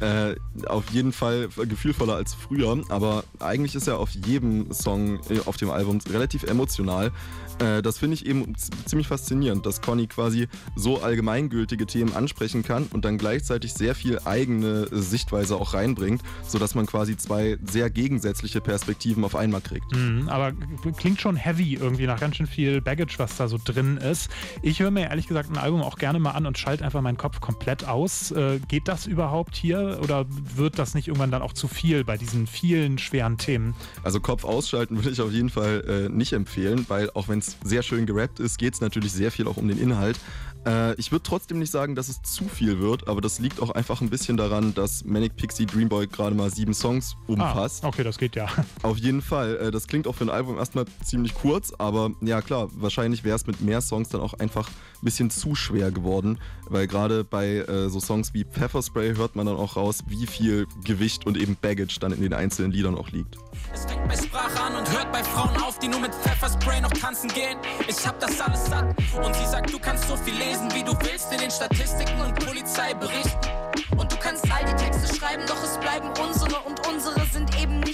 äh, 0.00 0.34
auf 0.66 0.90
jeden 0.90 1.12
Fall 1.12 1.48
gefühlvoller 1.48 2.14
als 2.14 2.34
früher, 2.34 2.82
aber 2.88 3.24
eigentlich 3.40 3.74
ist 3.74 3.86
er 3.86 3.98
auf 3.98 4.10
jedem 4.10 4.72
Song 4.72 5.20
äh, 5.30 5.40
auf 5.46 5.56
dem 5.56 5.70
Album 5.70 5.98
relativ 6.10 6.42
emotional. 6.44 7.12
Äh, 7.58 7.82
das 7.82 7.98
finde 7.98 8.14
ich 8.14 8.26
eben 8.26 8.54
ziemlich 8.84 9.08
faszinierend, 9.08 9.66
dass 9.66 9.80
Conny 9.80 10.06
quasi 10.06 10.48
so 10.76 11.02
allgemeingültige 11.02 11.86
Themen 11.86 12.14
ansprechen 12.14 12.62
kann 12.62 12.86
und 12.92 13.04
dann 13.04 13.18
gleichzeitig 13.18 13.74
sehr 13.74 13.94
viel 13.94 14.20
eigene 14.24 14.86
Sichtweise 14.90 15.56
auch 15.56 15.74
reinbringt, 15.74 16.22
sodass 16.46 16.74
man 16.74 16.86
quasi 16.86 17.16
zwei 17.16 17.58
sehr 17.64 17.90
gegensätzliche 17.90 18.60
Perspektiven 18.60 19.24
auf 19.24 19.36
einmal 19.44 19.60
kriegt. 19.60 19.94
Mhm, 19.94 20.28
aber 20.28 20.52
klingt 20.96 21.20
schon 21.20 21.36
heavy 21.36 21.74
irgendwie 21.74 22.06
nach 22.06 22.20
ganz 22.20 22.36
schön 22.36 22.46
viel 22.46 22.80
Baggage, 22.80 23.14
was 23.18 23.36
da 23.36 23.48
so 23.48 23.58
drin 23.62 23.96
ist. 23.96 24.30
Ich 24.62 24.80
höre 24.80 24.90
mir 24.90 25.08
ehrlich 25.08 25.26
gesagt 25.26 25.50
ein 25.50 25.58
Album 25.58 25.82
auch 25.82 25.96
gerne 25.96 26.18
mal 26.18 26.32
an 26.32 26.46
und 26.46 26.58
schalte 26.58 26.84
einfach 26.84 27.00
meinen 27.00 27.16
Kopf 27.16 27.40
komplett 27.40 27.86
aus. 27.86 28.30
Äh, 28.32 28.60
geht 28.68 28.88
das 28.88 29.06
überhaupt 29.06 29.54
hier 29.54 30.00
oder 30.02 30.26
wird 30.28 30.78
das 30.78 30.94
nicht 30.94 31.08
irgendwann 31.08 31.30
dann 31.30 31.42
auch 31.42 31.52
zu 31.52 31.68
viel 31.68 32.04
bei 32.04 32.16
diesen 32.16 32.46
vielen 32.46 32.98
schweren 32.98 33.38
Themen? 33.38 33.74
Also 34.02 34.20
Kopf 34.20 34.44
ausschalten 34.44 34.96
würde 34.96 35.10
ich 35.10 35.20
auf 35.20 35.32
jeden 35.32 35.50
Fall 35.50 35.84
äh, 35.86 36.08
nicht 36.08 36.32
empfehlen, 36.32 36.84
weil 36.88 37.10
auch 37.10 37.28
wenn 37.28 37.38
es 37.38 37.56
sehr 37.62 37.82
schön 37.82 38.06
gerappt 38.06 38.40
ist, 38.40 38.58
geht 38.58 38.74
es 38.74 38.80
natürlich 38.80 39.12
sehr 39.12 39.30
viel 39.30 39.46
auch 39.46 39.56
um 39.56 39.68
den 39.68 39.78
Inhalt. 39.78 40.18
Äh, 40.66 40.94
ich 40.94 41.12
würde 41.12 41.22
trotzdem 41.22 41.58
nicht 41.58 41.70
sagen, 41.70 41.94
dass 41.94 42.08
es 42.08 42.22
zu 42.22 42.48
viel 42.48 42.80
wird, 42.80 43.08
aber 43.08 43.20
das 43.20 43.38
liegt 43.38 43.60
auch 43.60 43.70
einfach 43.70 44.00
ein 44.00 44.10
bisschen 44.10 44.36
daran, 44.36 44.74
dass 44.74 45.04
Manic 45.04 45.36
Pixie 45.36 45.66
Dream 45.66 45.88
Boy 45.88 46.06
gerade 46.06 46.34
mal 46.34 46.50
sieben 46.50 46.74
Songs 46.74 47.16
umfasst. 47.26 47.84
Ah, 47.84 47.88
okay, 47.88 48.04
das 48.04 48.18
geht 48.18 48.36
ja. 48.36 48.46
Auf 48.82 48.98
jeden 48.98 49.22
Fall. 49.22 49.56
Äh, 49.56 49.70
das 49.70 49.86
klingt 49.86 50.06
auch 50.06 50.14
für 50.14 50.24
ein 50.24 50.30
Album 50.30 50.58
erstmal 50.58 50.86
ziemlich 51.02 51.34
kurz, 51.34 51.72
aber 51.78 52.12
ja 52.20 52.40
klar, 52.42 52.68
wahrscheinlich 52.74 53.24
wäre 53.24 53.36
es 53.36 53.46
mit 53.46 53.60
mehr 53.60 53.80
Songs 53.80 54.08
dann 54.08 54.20
auch 54.20 54.34
einfach 54.34 54.68
ein 54.68 55.04
bisschen 55.04 55.30
zu 55.30 55.54
schwer 55.54 55.90
geworden, 55.90 56.38
weil 56.68 56.86
gerade 56.86 57.24
bei 57.24 57.56
äh, 57.56 57.88
so 57.88 58.00
Songs 58.00 58.34
wie 58.34 58.44
Pfefferspray 58.44 59.16
hört 59.16 59.36
man 59.36 59.46
dann 59.46 59.56
auch 59.56 59.76
raus, 59.76 60.00
wie 60.06 60.26
viel 60.26 60.66
Gewicht 60.84 61.26
und 61.26 61.36
eben 61.36 61.56
Baggage 61.60 61.98
dann 62.00 62.12
in 62.12 62.22
den 62.22 62.32
einzelnen 62.32 62.72
Liedern 62.72 62.96
auch 62.96 63.10
liegt. 63.10 63.36
Es 63.72 63.84
fängt 63.84 64.06
bei 64.08 64.16
Sprache 64.16 64.60
an 64.60 64.76
und 64.76 64.90
hört 64.90 65.10
bei 65.12 65.22
Frauen 65.22 65.56
auf, 65.62 65.78
die 65.78 65.88
nur 65.88 66.00
mit 66.00 66.14
Pfefferspray 66.14 66.80
noch 66.80 66.92
tanzen 66.92 67.28
gehen. 67.28 67.58
Ich 67.88 68.06
hab 68.06 68.18
das 68.20 68.40
alles 68.40 68.66
satt 68.66 68.94
und 69.24 69.34
sie 69.34 69.46
sagt, 69.46 69.72
du 69.72 69.78
kannst 69.78 70.08
so 70.08 70.16
viel 70.16 70.34
lesen, 70.34 70.72
wie 70.74 70.82
du 70.82 70.92
willst 71.00 71.32
in 71.32 71.38
den 71.38 71.50
Statistiken 71.50 72.20
und 72.20 72.34
Polizeiberichten. 72.44 73.50
Und 73.96 74.10
du 74.12 74.16
kannst 74.16 74.44
all 74.52 74.64
die 74.64 74.84
Texte 74.84 75.14
schreiben, 75.14 75.44
doch 75.46 75.62
es 75.62 75.78
bleiben 75.78 76.08
unsere 76.22 76.60
und 76.60 76.86
unsere 76.86 77.20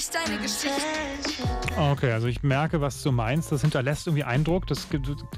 nicht 0.00 0.14
deine 0.14 0.40
Geschichte. 0.40 0.80
Okay, 1.76 2.12
also 2.12 2.26
ich 2.26 2.42
merke, 2.42 2.80
was 2.80 3.02
du 3.02 3.12
meinst. 3.12 3.52
Das 3.52 3.60
hinterlässt 3.60 4.06
irgendwie 4.06 4.24
Eindruck. 4.24 4.66
Das 4.66 4.86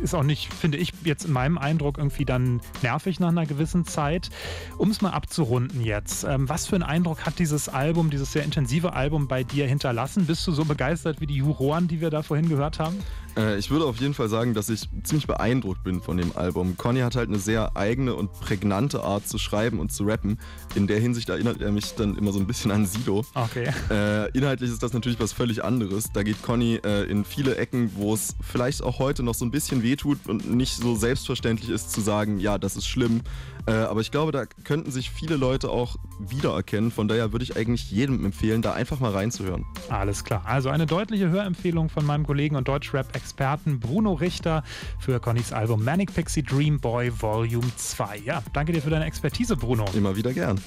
ist 0.00 0.14
auch 0.14 0.22
nicht, 0.22 0.52
finde 0.54 0.78
ich, 0.78 0.92
jetzt 1.02 1.24
in 1.24 1.32
meinem 1.32 1.58
Eindruck 1.58 1.98
irgendwie 1.98 2.24
dann 2.24 2.60
nervig 2.80 3.18
nach 3.18 3.30
einer 3.30 3.44
gewissen 3.44 3.84
Zeit. 3.86 4.30
Um 4.78 4.90
es 4.90 5.00
mal 5.00 5.10
abzurunden 5.10 5.82
jetzt, 5.82 6.22
ähm, 6.22 6.48
was 6.48 6.68
für 6.68 6.76
einen 6.76 6.84
Eindruck 6.84 7.26
hat 7.26 7.40
dieses 7.40 7.68
Album, 7.68 8.10
dieses 8.10 8.32
sehr 8.32 8.44
intensive 8.44 8.92
Album 8.92 9.26
bei 9.26 9.42
dir 9.42 9.66
hinterlassen? 9.66 10.26
Bist 10.26 10.46
du 10.46 10.52
so 10.52 10.64
begeistert 10.64 11.20
wie 11.20 11.26
die 11.26 11.36
Juroren, 11.36 11.88
die 11.88 12.00
wir 12.00 12.10
da 12.10 12.22
vorhin 12.22 12.48
gehört 12.48 12.78
haben? 12.78 13.02
Äh, 13.36 13.58
ich 13.58 13.70
würde 13.70 13.84
auf 13.84 13.98
jeden 13.98 14.14
Fall 14.14 14.28
sagen, 14.28 14.54
dass 14.54 14.68
ich 14.68 14.88
ziemlich 15.02 15.26
beeindruckt 15.26 15.82
bin 15.84 16.00
von 16.00 16.16
dem 16.16 16.36
Album. 16.36 16.76
Conny 16.76 17.00
hat 17.00 17.16
halt 17.16 17.28
eine 17.28 17.38
sehr 17.38 17.76
eigene 17.76 18.14
und 18.14 18.32
prägnante 18.32 19.02
Art 19.02 19.26
zu 19.26 19.38
schreiben 19.38 19.80
und 19.80 19.92
zu 19.92 20.04
rappen. 20.04 20.38
In 20.74 20.86
der 20.86 20.98
Hinsicht 21.00 21.28
erinnert 21.28 21.60
er 21.60 21.72
mich 21.72 21.94
dann 21.94 22.16
immer 22.16 22.32
so 22.32 22.40
ein 22.40 22.46
bisschen 22.46 22.70
an 22.70 22.86
Sido. 22.86 23.24
Okay. 23.34 23.72
Äh, 23.90 24.30
inhaltlich 24.36 24.70
ist 24.70 24.82
das 24.82 24.92
natürlich 24.92 25.20
was 25.20 25.32
völlig 25.32 25.64
anderes. 25.64 26.10
Da 26.12 26.22
geht 26.22 26.42
Conny 26.42 26.80
äh, 26.84 27.04
in 27.04 27.24
viele 27.24 27.56
Ecken, 27.56 27.92
wo 27.94 28.14
es 28.14 28.34
vielleicht 28.40 28.82
auch 28.82 28.98
heute 28.98 29.22
noch 29.22 29.34
so 29.34 29.44
ein 29.44 29.50
bisschen 29.50 29.82
wehtut 29.82 30.18
und 30.26 30.50
nicht 30.50 30.76
so 30.76 30.96
selbstverständlich 30.96 31.70
ist 31.70 31.92
zu 31.92 32.00
sagen, 32.00 32.38
ja, 32.38 32.58
das 32.58 32.76
ist 32.76 32.86
schlimm. 32.86 33.22
Äh, 33.66 33.72
aber 33.72 34.00
ich 34.00 34.10
glaube, 34.10 34.32
da 34.32 34.44
könnten 34.64 34.90
sich 34.90 35.10
viele 35.10 35.36
Leute 35.36 35.70
auch 35.70 35.96
wiedererkennen. 36.18 36.90
Von 36.90 37.08
daher 37.08 37.32
würde 37.32 37.44
ich 37.44 37.56
eigentlich 37.56 37.90
jedem 37.90 38.24
empfehlen, 38.24 38.62
da 38.62 38.72
einfach 38.72 39.00
mal 39.00 39.12
reinzuhören. 39.12 39.64
Alles 39.88 40.24
klar. 40.24 40.42
Also 40.46 40.68
eine 40.68 40.86
deutliche 40.86 41.28
Hörempfehlung 41.28 41.88
von 41.88 42.04
meinem 42.04 42.26
Kollegen 42.26 42.56
und 42.56 42.66
Deutschrap-Experten 42.66 43.78
Bruno 43.78 44.14
Richter 44.14 44.64
für 44.98 45.20
Connys 45.20 45.52
Album 45.52 45.84
Manic 45.84 46.12
Pixie 46.14 46.42
Dream 46.42 46.80
Boy 46.80 47.12
Volume 47.20 47.70
2. 47.76 48.18
Ja, 48.24 48.42
danke 48.52 48.72
dir 48.72 48.82
für 48.82 48.90
deine 48.90 49.04
Expertise, 49.04 49.56
Bruno. 49.56 49.84
Immer 49.94 50.16
wieder 50.16 50.32
gern. 50.32 50.60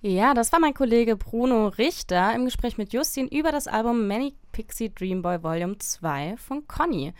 Ja, 0.00 0.34
das 0.34 0.52
war 0.52 0.60
mein 0.60 0.72
Kollege 0.72 1.16
Bruno 1.16 1.66
Richter 1.66 2.32
im 2.34 2.44
Gespräch 2.44 2.78
mit 2.78 2.92
Justin 2.92 3.26
über 3.26 3.50
das 3.50 3.66
Album 3.66 4.06
Manic 4.06 4.34
Pixie 4.52 4.94
Dream 4.94 5.20
Boy 5.20 5.42
Volume 5.42 5.78
2 5.78 6.36
von 6.36 6.66
Conny. 6.68 7.12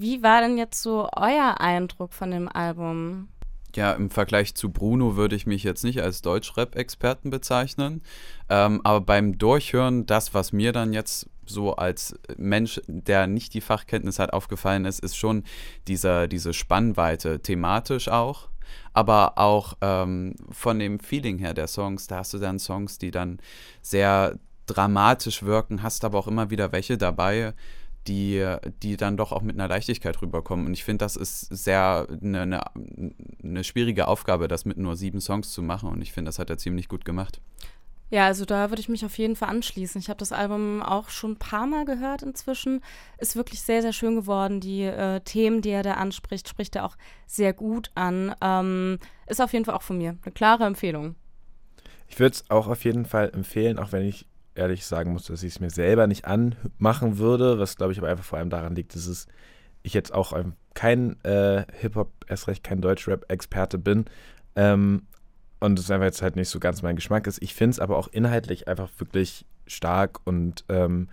Wie 0.00 0.22
war 0.22 0.40
denn 0.40 0.56
jetzt 0.56 0.80
so 0.80 1.10
euer 1.14 1.60
Eindruck 1.60 2.14
von 2.14 2.30
dem 2.30 2.48
Album? 2.48 3.28
Ja, 3.76 3.92
im 3.92 4.08
Vergleich 4.08 4.54
zu 4.54 4.70
Bruno 4.70 5.16
würde 5.16 5.36
ich 5.36 5.46
mich 5.46 5.62
jetzt 5.62 5.84
nicht 5.84 6.00
als 6.00 6.22
Deutschrap-Experten 6.22 7.28
bezeichnen. 7.28 8.02
Ähm, 8.48 8.80
aber 8.82 9.02
beim 9.02 9.36
Durchhören, 9.36 10.06
das, 10.06 10.32
was 10.32 10.52
mir 10.52 10.72
dann 10.72 10.94
jetzt 10.94 11.28
so 11.44 11.76
als 11.76 12.18
Mensch, 12.38 12.80
der 12.86 13.26
nicht 13.26 13.52
die 13.52 13.60
Fachkenntnis 13.60 14.18
hat, 14.18 14.32
aufgefallen 14.32 14.86
ist, 14.86 15.00
ist 15.00 15.16
schon 15.16 15.44
dieser, 15.86 16.28
diese 16.28 16.54
Spannweite, 16.54 17.40
thematisch 17.40 18.08
auch, 18.08 18.48
aber 18.94 19.36
auch 19.36 19.74
ähm, 19.82 20.34
von 20.50 20.78
dem 20.78 20.98
Feeling 20.98 21.36
her 21.36 21.52
der 21.52 21.66
Songs. 21.66 22.06
Da 22.06 22.16
hast 22.16 22.32
du 22.32 22.38
dann 22.38 22.58
Songs, 22.58 22.96
die 22.96 23.10
dann 23.10 23.38
sehr 23.82 24.38
dramatisch 24.64 25.42
wirken, 25.42 25.82
hast 25.82 26.06
aber 26.06 26.18
auch 26.18 26.26
immer 26.26 26.48
wieder 26.48 26.72
welche 26.72 26.96
dabei, 26.96 27.52
die, 28.06 28.56
die 28.82 28.96
dann 28.96 29.16
doch 29.16 29.32
auch 29.32 29.42
mit 29.42 29.56
einer 29.56 29.68
Leichtigkeit 29.68 30.20
rüberkommen. 30.22 30.66
Und 30.66 30.72
ich 30.72 30.84
finde, 30.84 31.04
das 31.04 31.16
ist 31.16 31.42
sehr 31.42 32.06
eine, 32.22 32.42
eine, 32.42 32.60
eine 33.42 33.64
schwierige 33.64 34.08
Aufgabe, 34.08 34.48
das 34.48 34.64
mit 34.64 34.78
nur 34.78 34.96
sieben 34.96 35.20
Songs 35.20 35.52
zu 35.52 35.62
machen. 35.62 35.90
Und 35.90 36.00
ich 36.02 36.12
finde, 36.12 36.28
das 36.28 36.38
hat 36.38 36.50
er 36.50 36.58
ziemlich 36.58 36.88
gut 36.88 37.04
gemacht. 37.04 37.40
Ja, 38.10 38.26
also 38.26 38.44
da 38.44 38.70
würde 38.70 38.80
ich 38.80 38.88
mich 38.88 39.04
auf 39.04 39.16
jeden 39.18 39.36
Fall 39.36 39.50
anschließen. 39.50 40.00
Ich 40.00 40.08
habe 40.08 40.18
das 40.18 40.32
Album 40.32 40.82
auch 40.82 41.10
schon 41.10 41.32
ein 41.32 41.38
paar 41.38 41.66
Mal 41.66 41.84
gehört 41.84 42.22
inzwischen. 42.22 42.82
Ist 43.18 43.36
wirklich 43.36 43.62
sehr, 43.62 43.82
sehr 43.82 43.92
schön 43.92 44.16
geworden. 44.16 44.60
Die 44.60 44.82
äh, 44.82 45.20
Themen, 45.20 45.62
die 45.62 45.70
er 45.70 45.84
da 45.84 45.94
anspricht, 45.94 46.48
spricht 46.48 46.74
er 46.74 46.86
auch 46.86 46.96
sehr 47.26 47.52
gut 47.52 47.92
an. 47.94 48.34
Ähm, 48.40 48.98
ist 49.26 49.40
auf 49.40 49.52
jeden 49.52 49.64
Fall 49.64 49.76
auch 49.76 49.82
von 49.82 49.98
mir 49.98 50.18
eine 50.22 50.32
klare 50.32 50.64
Empfehlung. 50.64 51.14
Ich 52.08 52.18
würde 52.18 52.34
es 52.34 52.50
auch 52.50 52.66
auf 52.66 52.84
jeden 52.84 53.06
Fall 53.06 53.30
empfehlen, 53.32 53.78
auch 53.78 53.92
wenn 53.92 54.04
ich 54.04 54.26
ehrlich 54.54 54.84
sagen 54.84 55.12
muss, 55.12 55.24
dass 55.24 55.42
ich 55.42 55.54
es 55.54 55.60
mir 55.60 55.70
selber 55.70 56.06
nicht 56.06 56.24
anmachen 56.24 57.18
würde, 57.18 57.58
was 57.58 57.76
glaube 57.76 57.92
ich 57.92 57.98
aber 57.98 58.08
einfach 58.08 58.24
vor 58.24 58.38
allem 58.38 58.50
daran 58.50 58.74
liegt, 58.74 58.94
dass 58.94 59.06
es, 59.06 59.26
ich 59.82 59.94
jetzt 59.94 60.12
auch 60.12 60.38
kein 60.74 61.22
äh, 61.24 61.64
Hip-Hop, 61.80 62.12
erst 62.28 62.48
recht 62.48 62.64
kein 62.64 62.80
Deutschrap-Experte 62.80 63.78
bin 63.78 64.06
ähm, 64.56 65.02
und 65.60 65.78
es 65.78 65.90
einfach 65.90 66.06
jetzt 66.06 66.22
halt 66.22 66.36
nicht 66.36 66.48
so 66.48 66.60
ganz 66.60 66.82
mein 66.82 66.96
Geschmack 66.96 67.26
ist. 67.26 67.42
Ich 67.42 67.54
finde 67.54 67.72
es 67.72 67.80
aber 67.80 67.96
auch 67.96 68.08
inhaltlich 68.08 68.68
einfach 68.68 68.90
wirklich 68.98 69.46
stark 69.66 70.20
und 70.24 70.64
ähm, 70.68 71.08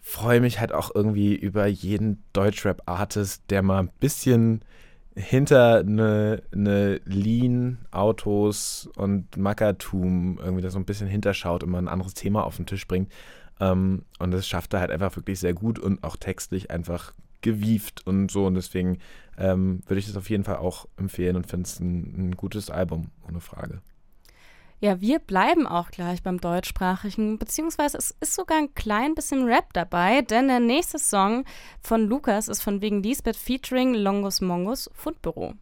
freue 0.00 0.40
mich 0.40 0.60
halt 0.60 0.72
auch 0.72 0.90
irgendwie 0.94 1.34
über 1.34 1.66
jeden 1.66 2.22
Deutschrap-Artist, 2.34 3.44
der 3.50 3.62
mal 3.62 3.78
ein 3.80 3.90
bisschen 4.00 4.62
hinter 5.16 5.78
eine, 5.78 6.42
eine 6.52 7.00
Lean, 7.04 7.78
Autos 7.90 8.88
und 8.96 9.36
Mackertum 9.36 10.38
irgendwie 10.38 10.62
da 10.62 10.70
so 10.70 10.78
ein 10.78 10.84
bisschen 10.84 11.08
hinterschaut 11.08 11.62
und 11.62 11.70
mal 11.70 11.78
ein 11.78 11.88
anderes 11.88 12.14
Thema 12.14 12.44
auf 12.44 12.56
den 12.56 12.66
Tisch 12.66 12.86
bringt. 12.86 13.12
Ähm, 13.60 14.04
und 14.18 14.32
das 14.32 14.48
schafft 14.48 14.74
er 14.74 14.80
halt 14.80 14.90
einfach 14.90 15.14
wirklich 15.16 15.38
sehr 15.38 15.54
gut 15.54 15.78
und 15.78 16.02
auch 16.02 16.16
textlich 16.16 16.70
einfach 16.70 17.12
gewieft 17.42 18.06
und 18.06 18.30
so. 18.30 18.46
Und 18.46 18.54
deswegen 18.54 18.98
ähm, 19.38 19.82
würde 19.86 20.00
ich 20.00 20.06
das 20.06 20.16
auf 20.16 20.30
jeden 20.30 20.44
Fall 20.44 20.56
auch 20.56 20.86
empfehlen 20.96 21.36
und 21.36 21.46
finde 21.46 21.66
es 21.66 21.78
ein, 21.78 22.30
ein 22.30 22.36
gutes 22.36 22.70
Album, 22.70 23.10
ohne 23.28 23.40
Frage. 23.40 23.80
Ja, 24.84 25.00
wir 25.00 25.18
bleiben 25.18 25.66
auch 25.66 25.90
gleich 25.90 26.22
beim 26.22 26.42
deutschsprachigen, 26.42 27.38
beziehungsweise 27.38 27.96
es 27.96 28.14
ist 28.20 28.34
sogar 28.34 28.58
ein 28.58 28.74
klein 28.74 29.14
bisschen 29.14 29.46
Rap 29.46 29.72
dabei, 29.72 30.20
denn 30.20 30.48
der 30.48 30.60
nächste 30.60 30.98
Song 30.98 31.46
von 31.80 32.06
Lukas 32.06 32.48
ist 32.48 32.62
von 32.62 32.82
wegen 32.82 33.02
Lisbeth 33.02 33.34
featuring 33.38 33.94
Longus 33.94 34.42
Mongus 34.42 34.90
Fundbüro. 34.92 35.54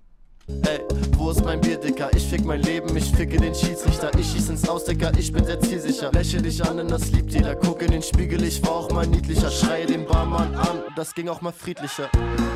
Ey, 0.48 0.80
wo 1.16 1.30
ist 1.30 1.44
mein 1.44 1.61
Bier, 1.61 1.78
Dicker? 1.78 2.11
Ich 2.16 2.24
fick 2.24 2.44
mein 2.44 2.62
Leben, 2.62 2.96
ich 2.96 3.12
ficke 3.12 3.37
den 3.37 3.54
Schiedsrichter. 3.54 4.11
Ich 4.18 4.26
schieß 4.32 4.48
ins 4.48 4.68
Aus, 4.68 4.87
Dicker, 4.87 5.12
ich 5.16 5.32
bin 5.32 5.44
sehr 5.44 5.61
zielsicher. 5.61 6.11
Lächle 6.11 6.42
dich 6.42 6.61
an, 6.64 6.78
denn 6.78 6.88
das 6.88 7.12
liebt 7.12 7.32
jeder. 7.32 7.54
Guck 7.54 7.80
in 7.82 7.92
den 7.92 8.02
Spiegel, 8.02 8.42
ich 8.42 8.61
war 8.66 8.72
auch 8.72 8.90
mal 8.90 9.06
niedlicher. 9.06 9.52
Schreie 9.52 9.87
den 9.87 10.04
Barmann 10.04 10.52
an, 10.56 10.82
das 10.96 11.14
ging 11.14 11.28
auch 11.28 11.40
mal 11.42 11.52
friedlicher. 11.52 12.11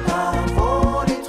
Da, 0.09 0.45
wo 0.57 1.05
die 1.07 1.26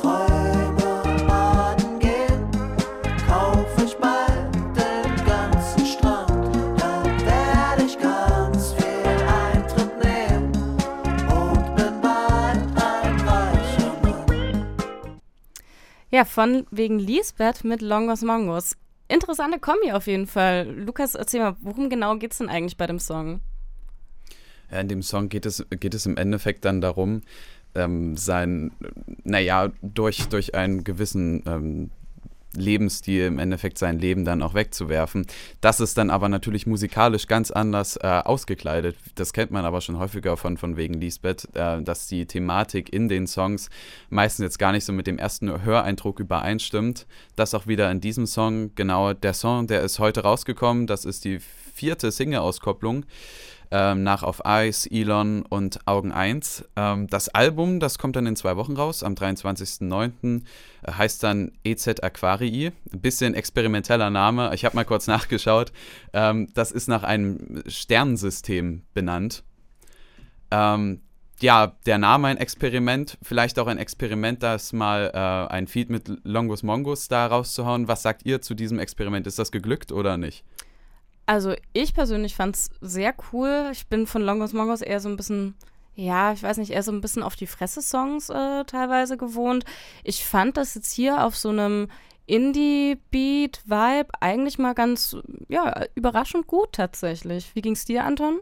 Ja, 16.17 16.25
von 16.25 16.65
wegen 16.71 16.97
Lisbeth 16.97 17.63
mit 17.63 17.79
Longos 17.79 18.23
Mongos. 18.23 18.75
Interessante 19.07 19.59
Kombi 19.59 19.91
auf 19.91 20.07
jeden 20.07 20.25
Fall. 20.25 20.67
Lukas, 20.67 21.13
erzähl 21.13 21.41
mal, 21.41 21.55
worum 21.61 21.91
genau 21.91 22.17
geht 22.17 22.31
es 22.31 22.39
denn 22.39 22.49
eigentlich 22.49 22.75
bei 22.75 22.87
dem 22.87 22.97
Song? 22.97 23.39
Ja, 24.71 24.79
in 24.79 24.87
dem 24.87 25.03
Song 25.03 25.29
geht 25.29 25.45
es, 25.45 25.63
geht 25.69 25.93
es 25.93 26.07
im 26.07 26.17
Endeffekt 26.17 26.65
dann 26.65 26.81
darum, 26.81 27.21
ähm, 27.75 28.17
sein, 28.17 28.71
naja, 29.25 29.71
durch, 29.83 30.27
durch 30.29 30.55
einen 30.55 30.83
gewissen 30.83 31.43
ähm, 31.45 31.91
Lebensstil 32.59 33.25
im 33.25 33.39
Endeffekt 33.39 33.77
sein 33.77 33.99
Leben 33.99 34.25
dann 34.25 34.41
auch 34.41 34.53
wegzuwerfen. 34.53 35.25
Das 35.61 35.79
ist 35.79 35.97
dann 35.97 36.09
aber 36.09 36.29
natürlich 36.29 36.67
musikalisch 36.67 37.27
ganz 37.27 37.51
anders 37.51 37.97
äh, 37.97 38.07
ausgekleidet. 38.07 38.97
Das 39.15 39.33
kennt 39.33 39.51
man 39.51 39.65
aber 39.65 39.81
schon 39.81 39.99
häufiger 39.99 40.37
von, 40.37 40.57
von 40.57 40.77
wegen 40.77 40.95
Lisbeth, 40.95 41.47
äh, 41.55 41.81
dass 41.81 42.07
die 42.07 42.25
Thematik 42.25 42.91
in 42.91 43.09
den 43.09 43.27
Songs 43.27 43.69
meistens 44.09 44.43
jetzt 44.43 44.59
gar 44.59 44.71
nicht 44.71 44.85
so 44.85 44.93
mit 44.93 45.07
dem 45.07 45.17
ersten 45.17 45.63
Höreindruck 45.63 46.19
übereinstimmt. 46.19 47.07
Das 47.35 47.53
auch 47.53 47.67
wieder 47.67 47.89
in 47.91 48.01
diesem 48.01 48.25
Song, 48.25 48.71
genau 48.75 49.13
der 49.13 49.33
Song, 49.33 49.67
der 49.67 49.81
ist 49.81 49.99
heute 49.99 50.21
rausgekommen, 50.21 50.87
das 50.87 51.05
ist 51.05 51.25
die 51.25 51.39
vierte 51.39 52.11
Single-Auskopplung 52.11 53.05
ähm, 53.71 54.03
nach 54.03 54.23
Auf 54.23 54.45
Eis, 54.45 54.85
Elon 54.85 55.43
und 55.43 55.79
Augen 55.85 56.11
1. 56.11 56.65
Ähm, 56.75 57.07
das 57.07 57.29
Album, 57.29 57.79
das 57.79 57.97
kommt 57.97 58.15
dann 58.15 58.25
in 58.25 58.35
zwei 58.35 58.55
Wochen 58.57 58.75
raus, 58.75 59.03
am 59.03 59.13
23.09. 59.13 60.41
Äh, 60.83 60.91
heißt 60.91 61.23
dann 61.23 61.51
EZ 61.63 62.03
Aquarii. 62.03 62.71
Ein 62.93 63.01
bisschen 63.01 63.33
experimenteller 63.33 64.09
Name. 64.09 64.51
Ich 64.53 64.65
habe 64.65 64.75
mal 64.75 64.85
kurz 64.85 65.07
nachgeschaut. 65.07 65.71
Ähm, 66.13 66.47
das 66.53 66.71
ist 66.71 66.87
nach 66.87 67.03
einem 67.03 67.63
Sternensystem 67.67 68.83
benannt. 68.93 69.43
Ähm, 70.51 71.01
ja, 71.39 71.75
der 71.85 71.99
Name 71.99 72.29
ein 72.29 72.37
Experiment, 72.37 73.17
vielleicht 73.21 73.59
auch 73.59 73.67
ein 73.67 73.77
Experiment, 73.77 74.41
das 74.41 74.73
mal 74.73 75.11
äh, 75.13 75.53
ein 75.53 75.67
Feed 75.67 75.89
mit 75.89 76.11
Longus 76.23 76.63
Mongus 76.63 77.09
da 77.09 77.27
rauszuhauen. 77.27 77.87
Was 77.87 78.01
sagt 78.01 78.25
ihr 78.25 78.41
zu 78.41 78.55
diesem 78.55 78.79
Experiment? 78.79 79.27
Ist 79.27 79.37
das 79.37 79.51
geglückt 79.51 79.91
oder 79.91 80.17
nicht? 80.17 80.43
Also 81.27 81.53
ich 81.73 81.93
persönlich 81.93 82.35
fand 82.35 82.55
es 82.55 82.69
sehr 82.81 83.13
cool. 83.31 83.69
Ich 83.73 83.87
bin 83.87 84.07
von 84.07 84.21
Longos 84.21 84.53
Mongos 84.53 84.81
eher 84.81 85.01
so 85.01 85.09
ein 85.09 85.17
bisschen, 85.17 85.55
ja, 85.93 86.31
ich 86.31 86.41
weiß 86.41 86.57
nicht, 86.57 86.71
eher 86.71 86.83
so 86.83 86.91
ein 86.93 87.01
bisschen 87.01 87.21
auf 87.21 87.35
die 87.35 87.47
Fresse-Songs 87.47 88.29
äh, 88.29 88.63
teilweise 88.63 89.17
gewohnt. 89.17 89.65
Ich 90.05 90.25
fand 90.25 90.55
das 90.55 90.73
jetzt 90.73 90.93
hier 90.93 91.25
auf 91.25 91.35
so 91.35 91.49
einem 91.49 91.89
Indie-Beat-Vibe 92.27 94.07
eigentlich 94.21 94.57
mal 94.57 94.73
ganz, 94.73 95.17
ja, 95.49 95.85
überraschend 95.95 96.47
gut 96.47 96.71
tatsächlich. 96.71 97.53
Wie 97.55 97.61
ging 97.61 97.73
es 97.73 97.83
dir, 97.83 98.05
Anton? 98.05 98.39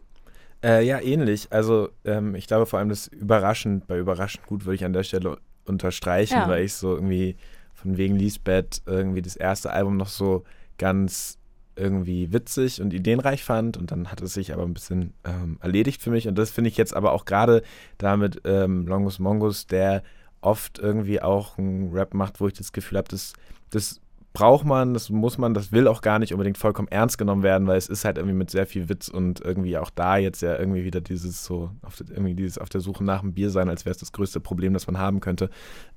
Äh, 0.64 0.86
ja, 0.86 1.00
ähnlich. 1.00 1.48
Also 1.52 1.90
ähm, 2.06 2.36
ich 2.36 2.46
glaube 2.46 2.68
vor 2.68 2.78
allem 2.78 2.90
das 2.90 3.08
überraschend, 3.08 3.88
bei 3.88 3.98
überraschend 3.98 4.46
gut 4.46 4.66
würde 4.66 4.76
ich 4.76 4.86
an 4.86 4.94
der 4.94 5.04
Stelle 5.04 5.40
unterstreichen, 5.66 6.36
ja. 6.36 6.48
weil 6.48 6.66
ich 6.66 6.76
so 6.76 6.94
irgendwie 6.94 7.36
von 7.74 7.98
wegen 7.98 8.16
Lisbeth 8.16 8.84
irgendwie 8.86 9.24
das 9.24 9.36
erste 9.36 9.72
Album 9.72 9.98
noch 9.98 10.08
so 10.08 10.44
ganz 10.78 11.40
irgendwie 11.76 12.32
witzig 12.32 12.82
und 12.82 12.94
ideenreich 12.94 13.44
fand 13.44 13.78
und 13.78 13.92
dann 13.92 14.12
hat 14.12 14.22
es 14.22 14.34
sich 14.34 14.54
aber 14.54 14.64
ein 14.64 14.74
bisschen 14.74 15.14
ähm, 15.24 15.58
erledigt 15.62 16.02
für 16.02 16.12
mich 16.12 16.28
und 16.28 16.38
das 16.38 16.52
finde 16.52 16.70
ich 16.70 16.78
jetzt 16.78 16.96
aber 16.96 17.12
auch 17.12 17.26
gerade 17.26 17.64
damit 17.98 18.42
ähm, 18.46 18.88
Longus 18.88 19.20
Mongus, 19.20 19.68
der 19.68 20.04
oft 20.42 20.80
irgendwie 20.80 21.22
auch 21.22 21.58
einen 21.58 21.92
Rap 21.92 22.14
macht, 22.14 22.40
wo 22.40 22.48
ich 22.48 22.54
das 22.54 22.72
Gefühl 22.72 23.00
habe, 23.00 23.08
das, 23.10 23.34
das 23.72 24.00
braucht 24.36 24.66
man, 24.66 24.94
das 24.94 25.10
muss 25.10 25.38
man, 25.38 25.54
das 25.54 25.72
will 25.72 25.88
auch 25.88 26.02
gar 26.02 26.20
nicht 26.20 26.34
unbedingt 26.34 26.58
vollkommen 26.58 26.90
ernst 26.90 27.18
genommen 27.18 27.42
werden, 27.42 27.68
weil 27.68 27.78
es 27.78 27.88
ist 27.88 28.06
halt 28.06 28.18
irgendwie 28.18 28.36
mit 28.36 28.52
sehr 28.52 28.68
viel 28.68 28.90
Witz 28.90 29.08
und 29.08 29.40
irgendwie 29.40 29.78
auch 29.78 29.90
da 29.90 30.18
jetzt 30.18 30.42
ja 30.42 30.60
irgendwie 30.60 30.84
wieder 30.84 31.02
dieses 31.02 31.44
so, 31.44 31.72
auf, 31.82 32.00
irgendwie 32.02 32.36
dieses 32.36 32.58
auf 32.58 32.70
der 32.70 32.82
Suche 32.82 33.04
nach 33.04 33.22
dem 33.22 33.34
Bier 33.34 33.50
sein, 33.50 33.70
als 33.70 33.86
wäre 33.86 33.94
es 33.94 33.98
das 33.98 34.12
größte 34.12 34.42
Problem, 34.42 34.74
das 34.74 34.88
man 34.88 35.00
haben 35.00 35.22
könnte. 35.22 35.50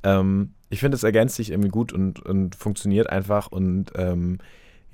Ähm, 0.04 0.54
ich 0.70 0.80
finde, 0.80 0.94
es 0.94 1.02
ergänzt 1.02 1.34
sich 1.34 1.50
irgendwie 1.50 1.70
gut 1.70 1.92
und, 1.92 2.24
und 2.24 2.54
funktioniert 2.54 3.10
einfach 3.10 3.48
und 3.48 3.92
ähm, 3.96 4.38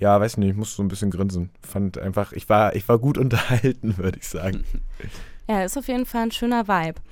ja, 0.05 0.21
weiß 0.21 0.37
nicht, 0.37 0.51
ich 0.51 0.57
musste 0.57 0.77
so 0.77 0.83
ein 0.83 0.89
bisschen 0.89 1.11
grinsen. 1.11 1.49
Fand 1.67 1.97
einfach, 1.97 2.33
ich 2.33 2.47
war, 2.51 2.77
ich 2.77 2.87
war 2.91 2.99
gut 2.99 3.17
unterhalten, 3.25 3.97
würde 3.97 4.19
ich 4.19 4.29
sagen. 4.29 4.65
Ja, 5.47 5.63
ist 5.63 5.77
auf 5.77 5.89
jeden 5.89 6.07
Fall 6.07 6.23
ein 6.23 6.31
schöner 6.31 6.69
Vibe. 6.69 7.03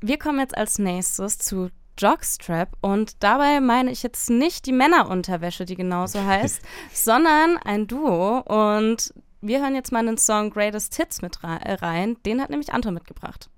Wir 0.00 0.18
kommen 0.18 0.38
jetzt 0.38 0.56
als 0.56 0.78
nächstes 0.78 1.36
zu 1.36 1.68
Jockstrap 1.98 2.70
und 2.80 3.22
dabei 3.22 3.60
meine 3.60 3.90
ich 3.90 4.02
jetzt 4.02 4.30
nicht 4.30 4.64
die 4.64 4.72
Männerunterwäsche, 4.72 5.66
die 5.66 5.74
genauso 5.74 6.24
heißt, 6.24 6.62
sondern 6.94 7.58
ein 7.58 7.86
Duo 7.86 8.38
und 8.38 9.12
wir 9.42 9.60
hören 9.60 9.74
jetzt 9.74 9.92
mal 9.92 10.02
den 10.02 10.16
Song 10.16 10.48
Greatest 10.48 10.94
Hits 10.96 11.20
mit 11.20 11.44
rein. 11.44 12.16
Den 12.24 12.40
hat 12.40 12.48
nämlich 12.48 12.72
Anton 12.72 12.94
mitgebracht. 12.94 13.50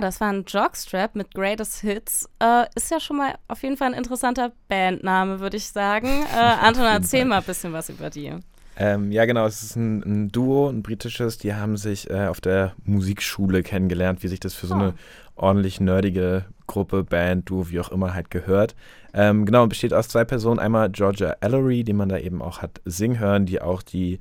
Ja, 0.00 0.06
das 0.06 0.18
war 0.18 0.32
ein 0.32 0.44
Jockstrap 0.46 1.14
mit 1.14 1.34
Greatest 1.34 1.82
Hits. 1.82 2.26
Äh, 2.38 2.64
ist 2.74 2.90
ja 2.90 3.00
schon 3.00 3.18
mal 3.18 3.34
auf 3.48 3.62
jeden 3.62 3.76
Fall 3.76 3.88
ein 3.88 3.98
interessanter 3.98 4.50
Bandname, 4.66 5.40
würde 5.40 5.58
ich 5.58 5.66
sagen. 5.66 6.08
Äh, 6.34 6.66
Anton, 6.66 6.84
erzähl 6.84 7.26
mal 7.26 7.38
ein 7.38 7.44
bisschen 7.44 7.74
was 7.74 7.90
über 7.90 8.08
die. 8.08 8.32
Ähm, 8.78 9.12
ja, 9.12 9.26
genau, 9.26 9.44
es 9.44 9.62
ist 9.62 9.76
ein, 9.76 10.00
ein, 10.00 10.32
Duo, 10.32 10.70
ein 10.70 10.82
britisches, 10.82 11.36
die 11.36 11.52
haben 11.52 11.76
sich 11.76 12.08
äh, 12.08 12.28
auf 12.28 12.40
der 12.40 12.72
Musikschule 12.84 13.62
kennengelernt, 13.62 14.22
wie 14.22 14.28
sich 14.28 14.40
das 14.40 14.54
für 14.54 14.66
so 14.66 14.74
oh. 14.74 14.78
eine 14.78 14.94
ordentlich 15.34 15.80
nerdige 15.80 16.46
Gruppe, 16.66 17.04
Band, 17.04 17.50
Duo, 17.50 17.68
wie 17.68 17.80
auch 17.80 17.90
immer 17.90 18.14
halt 18.14 18.30
gehört. 18.30 18.74
Ähm, 19.12 19.44
genau, 19.44 19.66
besteht 19.66 19.92
aus 19.92 20.08
zwei 20.08 20.24
Personen. 20.24 20.60
Einmal 20.60 20.88
Georgia 20.88 21.36
Ellery, 21.42 21.84
die 21.84 21.92
man 21.92 22.08
da 22.08 22.16
eben 22.16 22.40
auch 22.40 22.62
hat 22.62 22.80
singen 22.86 23.18
hören, 23.18 23.44
die 23.44 23.60
auch 23.60 23.82
die 23.82 24.18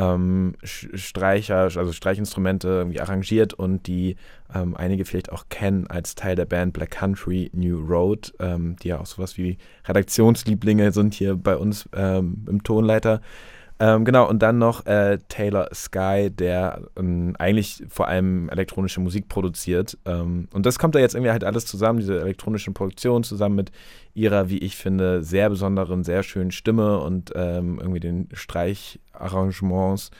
ähm, 0.00 0.54
Streicher, 0.62 1.56
also 1.56 1.92
Streichinstrumente 1.92 2.68
irgendwie 2.68 3.00
arrangiert 3.00 3.52
und 3.54 3.86
die 3.86 4.16
ähm, 4.54 4.74
einige 4.74 5.04
vielleicht 5.04 5.30
auch 5.30 5.44
kennen 5.48 5.86
als 5.86 6.14
Teil 6.14 6.36
der 6.36 6.46
Band 6.46 6.72
Black 6.72 6.90
Country 6.92 7.50
New 7.52 7.78
Road, 7.80 8.32
ähm, 8.40 8.76
die 8.82 8.88
ja 8.88 9.00
auch 9.00 9.06
sowas 9.06 9.36
wie 9.36 9.58
Redaktionslieblinge 9.86 10.92
sind 10.92 11.14
hier 11.14 11.36
bei 11.36 11.56
uns 11.56 11.88
ähm, 11.94 12.46
im 12.48 12.62
Tonleiter. 12.62 13.20
Ähm, 13.82 14.04
genau, 14.04 14.28
und 14.28 14.42
dann 14.42 14.58
noch 14.58 14.84
äh, 14.84 15.18
Taylor 15.28 15.70
Sky, 15.74 16.30
der 16.30 16.82
ähm, 16.98 17.34
eigentlich 17.38 17.82
vor 17.88 18.08
allem 18.08 18.50
elektronische 18.50 19.00
Musik 19.00 19.28
produziert. 19.28 19.96
Ähm, 20.04 20.48
und 20.52 20.66
das 20.66 20.78
kommt 20.78 20.94
da 20.94 20.98
jetzt 20.98 21.14
irgendwie 21.14 21.30
halt 21.30 21.44
alles 21.44 21.64
zusammen, 21.64 21.98
diese 21.98 22.20
elektronische 22.20 22.72
Produktion 22.72 23.24
zusammen 23.24 23.56
mit 23.56 23.72
ihrer, 24.12 24.50
wie 24.50 24.58
ich 24.58 24.76
finde, 24.76 25.22
sehr 25.22 25.48
besonderen, 25.48 26.04
sehr 26.04 26.22
schönen 26.22 26.50
Stimme 26.50 26.98
und 26.98 27.32
ähm, 27.34 27.78
irgendwie 27.80 28.00
den 28.00 28.28
Streicharrangements 28.34 30.10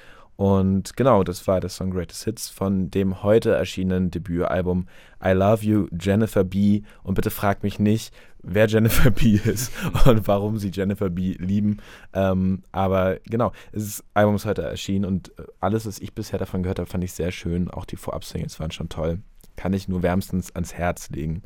und 0.41 0.97
genau, 0.97 1.23
das 1.23 1.47
war 1.47 1.61
der 1.61 1.69
Song 1.69 1.91
Greatest 1.91 2.25
Hits 2.25 2.49
von 2.49 2.91
dem 2.91 3.23
heute 3.23 3.51
erschienenen 3.51 4.11
Debütalbum 4.11 4.87
I 5.23 5.33
Love 5.33 5.63
You, 5.63 5.87
Jennifer 6.01 6.45
B. 6.45 6.81
Und 7.03 7.13
bitte 7.13 7.29
fragt 7.31 7.63
mich 7.63 7.79
nicht, 7.79 8.15
wer 8.43 8.67
Jennifer 8.67 9.11
B. 9.11 9.35
ist 9.37 9.73
und 10.07 10.27
warum 10.27 10.59
sie 10.59 10.71
Jennifer 10.71 11.11
B. 11.11 11.35
lieben. 11.39 11.79
Ähm, 12.13 12.63
aber 12.73 13.19
genau, 13.25 13.53
das 13.73 14.05
Album 14.15 14.37
ist 14.37 14.47
heute 14.47 14.63
erschienen 14.63 15.05
und 15.05 15.39
äh, 15.39 15.45
alles, 15.61 15.87
was 15.87 15.99
ich 15.99 16.15
bisher 16.15 16.39
davon 16.39 16.63
gehört 16.63 16.79
habe, 16.79 16.91
fand 16.91 17.05
ich 17.05 17.13
sehr 17.13 17.33
schön. 17.33 17.71
Auch 17.71 17.85
die 17.85 17.97
Vorab-Singles 17.97 18.61
waren 18.61 18.71
schon 18.71 18.89
toll. 18.89 19.21
Kann 19.57 19.73
ich 19.73 19.89
nur 19.89 20.03
wärmstens 20.03 20.55
ans 20.55 20.75
Herz 20.75 21.11
legen. 21.11 21.43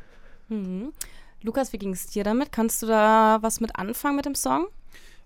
Mhm. 0.49 0.93
Lukas, 1.41 1.73
wie 1.73 1.77
ging 1.77 1.91
es 1.91 2.07
dir 2.07 2.23
damit? 2.23 2.51
Kannst 2.51 2.81
du 2.81 2.87
da 2.87 3.37
was 3.41 3.59
mit 3.59 3.75
anfangen 3.75 4.15
mit 4.15 4.25
dem 4.25 4.35
Song? 4.35 4.67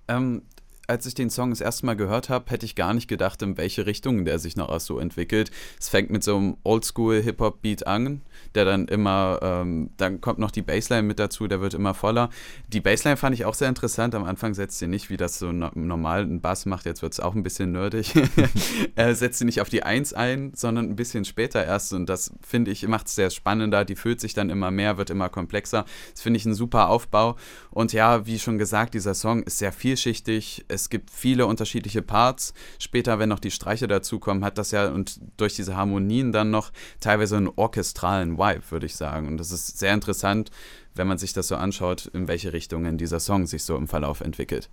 Ähm, 0.08 0.42
als 0.90 1.06
ich 1.06 1.14
den 1.14 1.30
Song 1.30 1.52
das 1.52 1.62
erste 1.62 1.86
Mal 1.86 1.96
gehört 1.96 2.30
habe, 2.30 2.50
hätte 2.50 2.66
ich 2.66 2.76
gar 2.76 2.94
nicht 2.94 3.08
gedacht, 3.08 3.42
in 3.42 3.58
welche 3.58 3.86
Richtung 3.86 4.26
der 4.26 4.40
sich 4.40 4.56
noch 4.56 4.78
so 4.80 5.00
entwickelt. 5.00 5.52
Es 5.80 5.88
fängt 5.88 6.10
mit 6.10 6.24
so 6.24 6.36
einem 6.36 6.58
Oldschool-Hip-Hop-Beat 6.64 7.86
an, 7.86 8.22
der 8.56 8.66
dann 8.66 8.88
immer, 8.88 9.40
ähm, 9.42 9.92
dann 9.98 10.20
kommt 10.20 10.40
noch 10.40 10.52
die 10.52 10.62
Bassline 10.62 11.04
mit 11.04 11.20
dazu, 11.20 11.48
der 11.48 11.62
wird 11.62 11.76
immer 11.76 11.94
voller. 11.94 12.30
Die 12.68 12.82
Bassline 12.82 13.18
fand 13.18 13.36
ich 13.36 13.46
auch 13.46 13.54
sehr 13.54 13.70
interessant. 13.70 14.16
Am 14.16 14.24
Anfang 14.24 14.54
setzt 14.54 14.80
sie 14.80 14.88
nicht, 14.88 15.10
wie 15.10 15.18
das 15.18 15.38
so 15.38 15.52
no 15.52 15.70
normal 15.76 16.24
ein 16.24 16.42
Bass 16.42 16.66
macht, 16.66 16.86
jetzt 16.86 17.02
wird 17.02 17.14
es 17.14 17.20
auch 17.20 17.36
ein 17.36 17.44
bisschen 17.44 17.72
nerdig. 17.72 18.14
er 18.96 19.14
setzt 19.14 19.40
sie 19.40 19.46
nicht 19.46 19.62
auf 19.62 19.70
die 19.70 19.84
Eins 19.84 20.14
ein, 20.14 20.52
sondern 20.56 20.90
ein 20.90 20.96
bisschen 20.96 21.26
später 21.26 21.64
erst. 21.64 21.94
Und 21.94 22.08
das 22.08 22.34
finde 22.42 22.72
ich, 22.72 22.88
macht 22.88 23.08
es 23.08 23.16
sehr 23.16 23.30
spannender. 23.30 23.86
Die 23.86 23.96
füllt 23.96 24.20
sich 24.20 24.34
dann 24.34 24.50
immer 24.50 24.72
mehr, 24.72 24.98
wird 24.98 25.12
immer 25.12 25.30
komplexer. 25.30 25.86
Das 26.14 26.22
finde 26.22 26.38
ich 26.38 26.46
ein 26.46 26.56
super 26.56 26.90
Aufbau. 26.90 27.36
Und 27.70 27.94
ja, 27.94 28.26
wie 28.26 28.40
schon 28.40 28.58
gesagt, 28.58 28.96
dieser 28.96 29.14
Song 29.14 29.44
ist 29.44 29.60
sehr 29.60 29.72
vielschichtig. 29.72 30.66
Es 30.68 30.79
es 30.82 30.90
gibt 30.90 31.10
viele 31.10 31.46
unterschiedliche 31.46 32.02
Parts. 32.02 32.54
Später, 32.80 33.20
wenn 33.20 33.30
noch 33.30 33.40
die 33.40 33.52
Streicher 33.52 33.88
dazukommen, 33.88 34.44
hat 34.44 34.58
das 34.58 34.72
ja 34.72 34.90
und 34.90 35.20
durch 35.38 35.56
diese 35.56 35.76
Harmonien 35.76 36.32
dann 36.32 36.52
noch 36.52 36.72
teilweise 37.00 37.38
einen 37.38 37.50
orchestralen 37.56 38.38
Vibe, 38.38 38.64
würde 38.70 38.86
ich 38.86 38.96
sagen. 38.96 39.28
Und 39.28 39.38
das 39.38 39.52
ist 39.52 39.78
sehr 39.78 39.94
interessant, 39.94 40.52
wenn 40.96 41.08
man 41.08 41.18
sich 41.18 41.34
das 41.34 41.48
so 41.48 41.56
anschaut, 41.56 42.08
in 42.08 42.28
welche 42.28 42.54
Richtungen 42.54 42.98
dieser 42.98 43.20
Song 43.20 43.48
sich 43.48 43.64
so 43.64 43.76
im 43.76 43.88
Verlauf 43.88 44.22
entwickelt. 44.22 44.70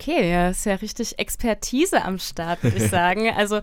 Okay, 0.00 0.30
ja, 0.30 0.50
ist 0.50 0.64
ja 0.64 0.76
richtig 0.76 1.18
Expertise 1.18 2.04
am 2.04 2.18
Start, 2.18 2.62
würde 2.62 2.76
ich 2.76 2.90
sagen. 2.90 3.30
Also 3.30 3.60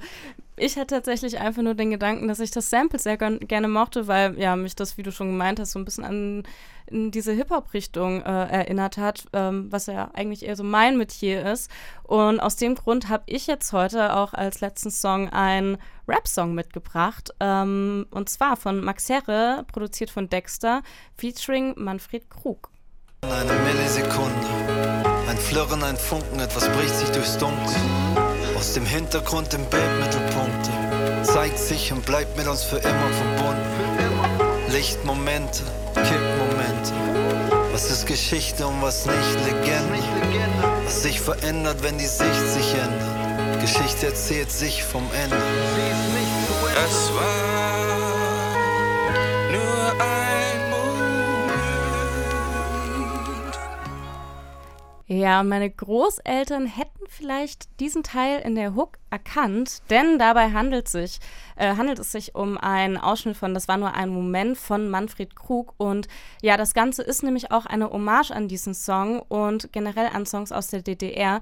ich 0.57 0.77
hatte 0.77 0.95
tatsächlich 0.95 1.39
einfach 1.39 1.61
nur 1.61 1.75
den 1.75 1.91
Gedanken, 1.91 2.27
dass 2.27 2.39
ich 2.39 2.51
das 2.51 2.69
Sample 2.69 2.99
sehr 2.99 3.17
gerne 3.17 3.67
mochte, 3.67 4.07
weil 4.07 4.39
ja 4.39 4.55
mich 4.55 4.75
das, 4.75 4.97
wie 4.97 5.03
du 5.03 5.11
schon 5.11 5.27
gemeint 5.27 5.59
hast, 5.59 5.71
so 5.71 5.79
ein 5.79 5.85
bisschen 5.85 6.05
an 6.05 6.43
diese 6.89 7.31
Hip-Hop-Richtung 7.31 8.21
äh, 8.21 8.47
erinnert 8.47 8.97
hat, 8.97 9.25
ähm, 9.33 9.71
was 9.71 9.87
ja 9.87 10.11
eigentlich 10.13 10.45
eher 10.45 10.55
so 10.55 10.63
mein 10.63 10.97
Metier 10.97 11.43
ist. 11.51 11.71
Und 12.03 12.39
aus 12.39 12.57
dem 12.57 12.75
Grund 12.75 13.09
habe 13.09 13.23
ich 13.25 13.47
jetzt 13.47 13.73
heute 13.73 14.15
auch 14.15 14.33
als 14.33 14.61
letzten 14.61 14.91
Song 14.91 15.29
einen 15.29 15.77
Rap-Song 16.07 16.53
mitgebracht. 16.53 17.33
Ähm, 17.39 18.05
und 18.11 18.29
zwar 18.29 18.55
von 18.55 18.81
Max 18.81 19.09
Herre, 19.09 19.65
produziert 19.71 20.11
von 20.11 20.29
Dexter, 20.29 20.83
featuring 21.17 21.73
Manfred 21.75 22.29
Krug. 22.29 22.69
Eine 23.23 23.53
Millisekunde 23.63 24.85
ein 25.35 25.41
Flirren, 25.41 25.83
ein 25.83 25.97
Funken, 25.97 26.39
etwas 26.39 26.69
bricht 26.69 26.95
sich 26.95 27.09
durchs 27.09 27.37
Dunkel. 27.37 28.24
Aus 28.65 28.73
dem 28.73 28.87
Hintergrund 28.87 29.53
im 29.53 29.63
Bildmittelpunkt 29.65 30.71
zeigt 31.21 31.59
sich 31.59 31.93
und 31.93 32.03
bleibt 32.03 32.35
mit 32.35 32.47
uns 32.47 32.63
für 32.63 32.77
immer 32.77 33.09
verbunden. 33.13 33.61
Lichtmomente, 34.69 35.61
Kippmomente. 35.93 36.91
Was 37.71 37.91
ist 37.91 38.07
Geschichte 38.07 38.65
und 38.65 38.81
was 38.81 39.05
nicht 39.05 39.45
Legende? 39.45 39.99
Was 40.83 41.03
sich 41.03 41.21
verändert, 41.21 41.83
wenn 41.83 41.99
die 41.99 42.07
Sicht 42.07 42.49
sich 42.49 42.73
ändert. 42.73 43.61
Geschichte 43.61 44.07
erzählt 44.07 44.51
sich 44.51 44.83
vom 44.83 45.07
Ende. 45.13 45.37
Es 46.87 47.13
war 47.13 48.55
nur 49.51 49.91
ein 50.01 50.44
Ja, 55.07 55.43
meine 55.43 55.69
Großeltern 55.69 56.65
hätten 56.65 57.05
vielleicht 57.07 57.79
diesen 57.79 58.01
Teil 58.01 58.41
in 58.41 58.55
der 58.55 58.73
Hook 58.73 58.97
erkannt, 59.11 59.83
denn 59.91 60.17
dabei 60.17 60.51
handelt, 60.51 60.87
sich, 60.87 61.19
äh, 61.57 61.75
handelt 61.75 61.99
es 61.99 62.11
sich 62.11 62.33
um 62.33 62.57
einen 62.57 62.97
Ausschnitt 62.97 63.37
von 63.37 63.53
Das 63.53 63.67
war 63.67 63.77
nur 63.77 63.93
ein 63.93 64.09
Moment 64.09 64.57
von 64.57 64.89
Manfred 64.89 65.35
Krug. 65.35 65.75
Und 65.77 66.07
ja, 66.41 66.57
das 66.57 66.73
Ganze 66.73 67.03
ist 67.03 67.21
nämlich 67.21 67.51
auch 67.51 67.67
eine 67.67 67.91
Hommage 67.91 68.31
an 68.31 68.47
diesen 68.47 68.73
Song 68.73 69.19
und 69.19 69.71
generell 69.71 70.07
an 70.07 70.25
Songs 70.25 70.51
aus 70.51 70.69
der 70.69 70.81
DDR, 70.81 71.41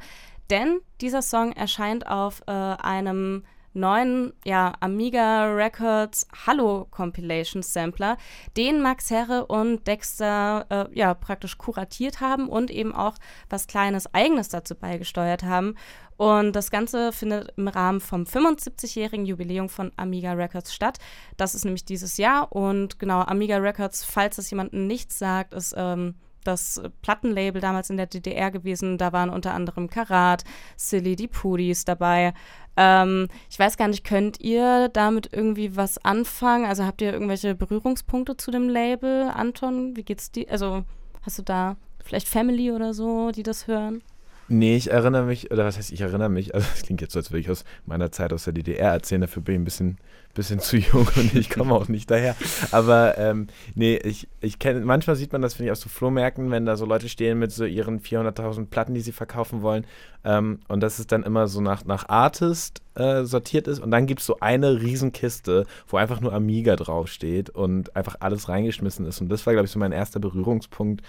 denn 0.49 0.81
dieser 0.99 1.21
Song 1.21 1.53
erscheint 1.53 2.05
auf 2.05 2.41
äh, 2.47 2.51
einem 2.51 3.45
neuen 3.73 4.33
ja, 4.45 4.73
Amiga 4.79 5.53
Records 5.53 6.27
Hallo 6.45 6.87
Compilation 6.91 7.63
Sampler, 7.63 8.17
den 8.57 8.81
Max 8.81 9.09
Herre 9.09 9.45
und 9.45 9.87
Dexter 9.87 10.65
äh, 10.69 10.97
ja 10.97 11.13
praktisch 11.13 11.57
kuratiert 11.57 12.21
haben 12.21 12.49
und 12.49 12.71
eben 12.71 12.93
auch 12.93 13.15
was 13.49 13.67
Kleines 13.67 14.13
Eigenes 14.13 14.49
dazu 14.49 14.75
beigesteuert 14.75 15.43
haben. 15.43 15.75
Und 16.17 16.55
das 16.55 16.71
Ganze 16.71 17.11
findet 17.11 17.53
im 17.57 17.67
Rahmen 17.67 17.99
vom 17.99 18.23
75-jährigen 18.23 19.25
Jubiläum 19.25 19.67
von 19.67 19.91
Amiga 19.97 20.33
Records 20.33 20.73
statt. 20.73 20.99
Das 21.37 21.55
ist 21.55 21.65
nämlich 21.65 21.85
dieses 21.85 22.17
Jahr. 22.17 22.51
Und 22.51 22.99
genau, 22.99 23.21
Amiga 23.21 23.57
Records, 23.57 24.03
falls 24.05 24.35
das 24.35 24.49
jemandem 24.49 24.87
nichts 24.87 25.17
sagt, 25.17 25.53
ist 25.53 25.73
ähm, 25.75 26.15
das 26.43 26.81
Plattenlabel 27.01 27.61
damals 27.61 27.89
in 27.89 27.97
der 27.97 28.07
DDR 28.07 28.51
gewesen. 28.51 28.97
Da 28.97 29.11
waren 29.13 29.29
unter 29.29 29.53
anderem 29.53 29.89
Karat, 29.89 30.43
Silly, 30.77 31.15
die 31.15 31.27
Pudis 31.27 31.85
dabei. 31.85 32.33
Ähm, 32.75 33.27
ich 33.49 33.59
weiß 33.59 33.77
gar 33.77 33.87
nicht, 33.87 34.03
könnt 34.03 34.39
ihr 34.39 34.89
damit 34.89 35.29
irgendwie 35.31 35.75
was 35.75 36.03
anfangen? 36.03 36.65
Also 36.65 36.85
habt 36.85 37.01
ihr 37.01 37.13
irgendwelche 37.13 37.55
Berührungspunkte 37.55 38.37
zu 38.37 38.51
dem 38.51 38.69
Label, 38.69 39.29
Anton? 39.29 39.95
Wie 39.95 40.03
geht's 40.03 40.31
dir? 40.31 40.49
Also 40.49 40.83
hast 41.21 41.37
du 41.39 41.43
da 41.43 41.77
vielleicht 42.03 42.27
Family 42.27 42.71
oder 42.71 42.93
so, 42.93 43.31
die 43.31 43.43
das 43.43 43.67
hören? 43.67 44.01
Nee, 44.49 44.75
ich 44.75 44.91
erinnere 44.91 45.23
mich, 45.23 45.51
oder 45.51 45.65
was 45.65 45.77
heißt, 45.77 45.91
ich 45.91 46.01
erinnere 46.01 46.29
mich, 46.29 46.53
also 46.53 46.67
das 46.69 46.83
klingt 46.83 47.01
jetzt 47.01 47.13
so, 47.13 47.19
als 47.19 47.31
würde 47.31 47.39
ich 47.39 47.49
aus 47.49 47.63
meiner 47.85 48.11
Zeit 48.11 48.33
aus 48.33 48.43
der 48.43 48.53
DDR 48.53 48.91
erzählen, 48.91 49.21
dafür 49.21 49.41
bin 49.41 49.55
ich 49.55 49.61
ein 49.61 49.65
bisschen, 49.65 49.97
bisschen 50.33 50.59
zu 50.59 50.77
jung 50.77 51.07
und 51.15 51.33
ich 51.33 51.49
komme 51.49 51.73
auch 51.73 51.87
nicht 51.87 52.11
daher. 52.11 52.35
Aber 52.71 53.17
ähm, 53.17 53.47
nee, 53.75 53.95
ich, 53.95 54.27
ich 54.41 54.59
kenne, 54.59 54.81
manchmal 54.81 55.15
sieht 55.15 55.31
man 55.31 55.41
das, 55.41 55.53
finde 55.53 55.67
ich, 55.67 55.71
aus 55.71 55.81
so 55.81 55.89
Flohmärkten, 55.89 56.51
wenn 56.51 56.65
da 56.65 56.75
so 56.75 56.85
Leute 56.85 57.07
stehen 57.07 57.39
mit 57.39 57.51
so 57.51 57.65
ihren 57.65 58.01
400.000 58.01 58.65
Platten, 58.65 58.93
die 58.93 59.01
sie 59.01 59.11
verkaufen 59.11 59.61
wollen. 59.61 59.85
Ähm, 60.25 60.59
und 60.67 60.81
das 60.81 60.99
ist 60.99 61.11
dann 61.11 61.23
immer 61.23 61.47
so 61.47 61.61
nach, 61.61 61.85
nach 61.85 62.09
Artist 62.09 62.81
äh, 62.95 63.23
sortiert 63.23 63.67
ist. 63.67 63.79
Und 63.79 63.91
dann 63.91 64.07
gibt 64.07 64.19
es 64.21 64.25
so 64.25 64.39
eine 64.39 64.81
Riesenkiste, 64.81 65.65
wo 65.87 65.97
einfach 65.97 66.21
nur 66.21 66.33
Amiga 66.33 66.75
draufsteht 66.75 67.49
und 67.49 67.95
einfach 67.95 68.17
alles 68.19 68.49
reingeschmissen 68.49 69.05
ist. 69.05 69.21
Und 69.21 69.29
das 69.29 69.45
war, 69.45 69.53
glaube 69.53 69.65
ich, 69.65 69.71
so 69.71 69.79
mein 69.79 69.91
erster 69.91 70.19
Berührungspunkt 70.19 71.01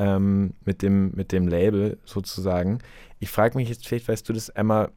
ähm, 0.00 0.54
mit, 0.64 0.80
dem, 0.80 1.12
mit 1.14 1.30
dem 1.30 1.46
Label 1.46 1.98
sozusagen. 2.04 2.78
Ich 3.18 3.30
frage 3.30 3.56
mich 3.58 3.68
jetzt, 3.68 3.86
vielleicht 3.86 4.08
weißt 4.08 4.26
du 4.28 4.32
das, 4.32 4.48
Emma, 4.48 4.88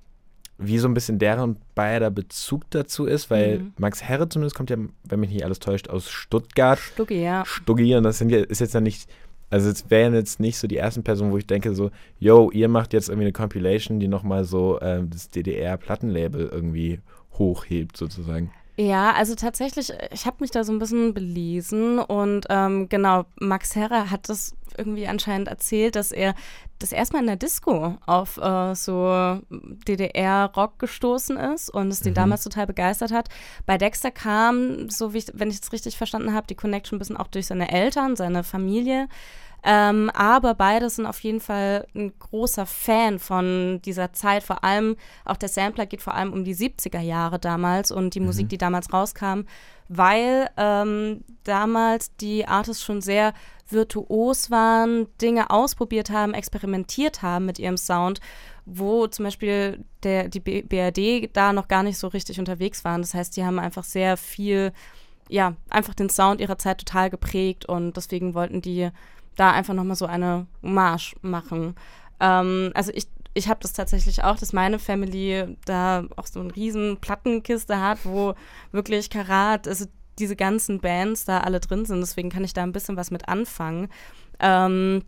wie 0.58 0.78
so 0.78 0.88
ein 0.88 0.94
bisschen 0.94 1.20
deren 1.20 1.58
beider 1.76 2.10
Bezug 2.10 2.64
dazu 2.70 3.06
ist, 3.06 3.30
weil 3.30 3.60
mhm. 3.60 3.74
Max 3.78 4.02
Herre 4.02 4.30
zumindest 4.30 4.56
kommt 4.56 4.70
ja, 4.70 4.78
wenn 5.04 5.20
mich 5.20 5.32
nicht 5.32 5.44
alles 5.44 5.60
täuscht, 5.60 5.90
aus 5.90 6.10
Stuttgart. 6.10 6.80
Stuggi, 6.80 7.22
ja. 7.22 7.44
Stuggi 7.46 7.96
und 7.96 8.04
das 8.04 8.18
sind 8.18 8.30
ja, 8.30 8.40
ist 8.40 8.62
jetzt 8.62 8.74
ja 8.74 8.80
nicht, 8.80 9.10
also 9.50 9.70
es 9.70 9.90
wären 9.90 10.14
jetzt 10.14 10.40
nicht 10.40 10.58
so 10.58 10.68
die 10.68 10.78
ersten 10.78 11.04
Personen, 11.04 11.34
wo 11.34 11.38
ich 11.38 11.48
denke 11.48 11.74
so, 11.74 11.92
yo, 12.18 12.50
ihr 12.52 12.70
macht 12.70 12.94
jetzt 12.94 13.10
irgendwie 13.10 13.26
eine 13.26 13.34
Compilation, 13.34 14.00
die 14.00 14.08
nochmal 14.08 14.46
so 14.46 14.80
äh, 14.80 15.04
das 15.06 15.30
DDR-Plattenlabel 15.32 16.48
irgendwie 16.48 17.02
hochhebt 17.34 17.98
sozusagen. 17.98 18.52
Ja, 18.76 19.14
also 19.14 19.36
tatsächlich, 19.36 19.94
ich 20.12 20.26
habe 20.26 20.38
mich 20.40 20.50
da 20.50 20.64
so 20.64 20.72
ein 20.74 20.80
bisschen 20.80 21.14
belesen 21.14 22.00
und 22.00 22.48
ähm, 22.50 22.90
genau, 22.90 23.26
Max 23.40 23.76
Herrer 23.76 24.10
hat 24.10 24.30
das 24.30 24.56
irgendwie 24.76 25.08
anscheinend 25.08 25.48
erzählt, 25.48 25.96
dass 25.96 26.12
er 26.12 26.34
das 26.80 26.92
erstmal 26.92 27.22
in 27.22 27.28
der 27.28 27.36
Disco 27.36 27.98
auf 28.08 28.38
äh, 28.38 28.74
so 28.74 29.40
DDR-Rock 29.50 30.80
gestoßen 30.80 31.38
ist 31.38 31.70
und 31.70 31.90
es 31.90 32.02
den 32.02 32.14
mhm. 32.14 32.16
damals 32.16 32.44
total 32.44 32.66
begeistert 32.66 33.12
hat. 33.12 33.30
Bei 33.68 33.78
Dexter 33.78 34.10
kam, 34.10 34.90
so 34.90 35.14
wie 35.14 35.20
ich, 35.20 35.28
wenn 35.36 35.52
ich 35.52 35.60
es 35.62 35.72
richtig 35.72 35.96
verstanden 35.96 36.34
habe, 36.34 36.48
die 36.48 36.56
Connection 36.56 36.96
ein 36.96 37.00
bisschen 37.00 37.18
auch 37.18 37.28
durch 37.28 37.46
seine 37.46 37.72
Eltern, 37.72 38.16
seine 38.16 38.44
Familie. 38.44 39.08
Ähm, 39.66 40.10
aber 40.14 40.56
beide 40.56 40.90
sind 40.90 41.06
auf 41.06 41.22
jeden 41.22 41.40
Fall 41.40 41.88
ein 41.96 42.12
großer 42.20 42.66
Fan 42.66 43.18
von 43.18 43.82
dieser 43.86 44.12
Zeit. 44.12 44.44
Vor 44.44 44.64
allem, 44.64 44.98
auch 45.24 45.38
der 45.38 45.48
Sampler 45.48 45.86
geht 45.86 46.02
vor 46.02 46.16
allem 46.16 46.34
um 46.34 46.44
die 46.44 46.56
70er 46.56 47.00
Jahre 47.00 47.40
damals 47.40 47.90
und 47.90 48.14
die 48.14 48.20
mhm. 48.20 48.26
Musik, 48.26 48.50
die 48.50 48.58
damals 48.58 48.92
rauskam, 48.92 49.44
weil 49.88 50.50
ähm, 50.58 51.24
damals 51.46 52.14
die 52.18 52.46
Artists 52.46 52.84
schon 52.84 53.02
sehr 53.02 53.34
virtuos 53.70 54.52
waren, 54.52 55.08
Dinge 55.22 55.50
ausprobiert 55.50 56.10
haben, 56.10 56.34
experimentiert 56.34 57.22
haben 57.22 57.46
mit 57.46 57.58
ihrem 57.58 57.78
Sound, 57.78 58.20
wo 58.66 59.08
zum 59.08 59.26
Beispiel 59.26 59.84
der, 60.04 60.28
die 60.28 60.40
BRD 60.40 61.30
da 61.34 61.54
noch 61.54 61.70
gar 61.70 61.84
nicht 61.84 61.98
so 61.98 62.08
richtig 62.08 62.38
unterwegs 62.38 62.84
waren. 62.84 63.02
Das 63.02 63.14
heißt, 63.14 63.38
die 63.38 63.46
haben 63.46 63.60
einfach 63.60 63.86
sehr 63.86 64.18
viel, 64.18 64.74
ja, 65.30 65.56
einfach 65.70 65.94
den 65.94 66.10
Sound 66.10 66.42
ihrer 66.42 66.58
Zeit 66.58 66.80
total 66.80 67.10
geprägt 67.10 67.66
und 67.66 67.96
deswegen 67.96 68.34
wollten 68.34 68.62
die 68.62 68.90
da 69.36 69.52
einfach 69.52 69.74
nochmal 69.74 69.96
so 69.96 70.06
eine 70.06 70.48
Hommage 70.62 71.16
machen. 71.22 71.76
Ähm, 72.20 72.72
also 72.74 72.92
ich, 72.94 73.08
ich 73.34 73.48
habe 73.50 73.60
das 73.62 73.74
tatsächlich 73.74 74.24
auch, 74.24 74.38
dass 74.38 74.54
meine 74.54 74.80
Family 74.80 75.58
da 75.66 76.06
auch 76.16 76.28
so 76.28 76.40
eine 76.40 76.56
riesen 76.56 76.98
Plattenkiste 76.98 77.80
hat, 77.82 78.00
wo 78.04 78.36
wirklich 78.72 79.10
Karat, 79.10 79.68
also 79.68 79.86
diese 80.20 80.36
ganzen 80.36 80.80
Bands 80.80 81.26
da 81.26 81.40
alle 81.40 81.60
drin 81.60 81.86
sind. 81.86 82.02
Deswegen 82.02 82.30
kann 82.30 82.44
ich 82.44 82.54
da 82.54 82.64
ein 82.64 82.72
bisschen 82.72 82.98
was 82.98 83.12
mit 83.12 83.28
anfangen. 83.28 83.90
Ähm, 84.40 85.04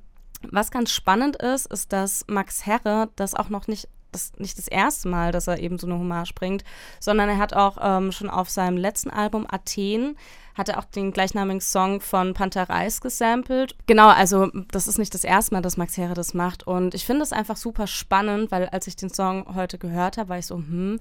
was 0.52 0.72
ganz 0.72 0.92
spannend 0.92 1.38
ist, 1.38 1.68
ist, 1.68 1.94
dass 1.94 2.26
Max 2.28 2.66
Herre 2.66 3.10
das 3.16 3.36
auch 3.36 3.50
noch 3.50 3.68
nicht 3.68 3.88
das 4.12 4.32
nicht 4.38 4.58
das 4.58 4.70
erste 4.70 5.10
Mal, 5.10 5.32
dass 5.32 5.48
er 5.48 5.60
eben 5.60 5.78
so 5.78 5.88
eine 5.88 6.00
Hommage 6.00 6.34
bringt, 6.34 6.64
sondern 7.00 7.28
er 7.30 7.38
hat 7.38 7.54
auch 7.54 7.78
ähm, 7.82 8.12
schon 8.12 8.30
auf 8.30 8.50
seinem 8.50 8.78
letzten 8.78 9.10
Album 9.10 9.46
Athen 9.50 10.18
hat 10.56 10.70
er 10.70 10.80
auch 10.80 10.86
den 10.86 11.12
gleichnamigen 11.12 11.62
Song 11.62 12.00
von 12.00 12.34
Panther 12.34 12.70
Reis 12.70 13.02
gesampelt. 13.02 13.76
Genau, 13.88 14.08
also 14.08 14.48
das 14.72 14.88
ist 14.88 14.98
nicht 14.98 15.14
das 15.14 15.26
erste 15.26 15.54
Mal, 15.54 15.62
dass 15.62 15.78
Max 15.78 15.98
Herre 15.98 16.14
das 16.14 16.34
macht. 16.34 16.66
Und 16.66 16.96
ich 16.96 17.06
finde 17.06 17.24
es 17.24 17.34
einfach 17.34 17.58
super 17.58 17.88
spannend, 17.88 18.52
weil 18.52 18.68
als 18.70 18.88
ich 18.88 18.96
den 18.96 19.14
Song 19.14 19.54
heute 19.54 19.78
gehört 19.78 20.18
habe, 20.18 20.30
war 20.30 20.40
ich 20.40 20.48
so, 20.48 20.56
hm, 20.56 21.00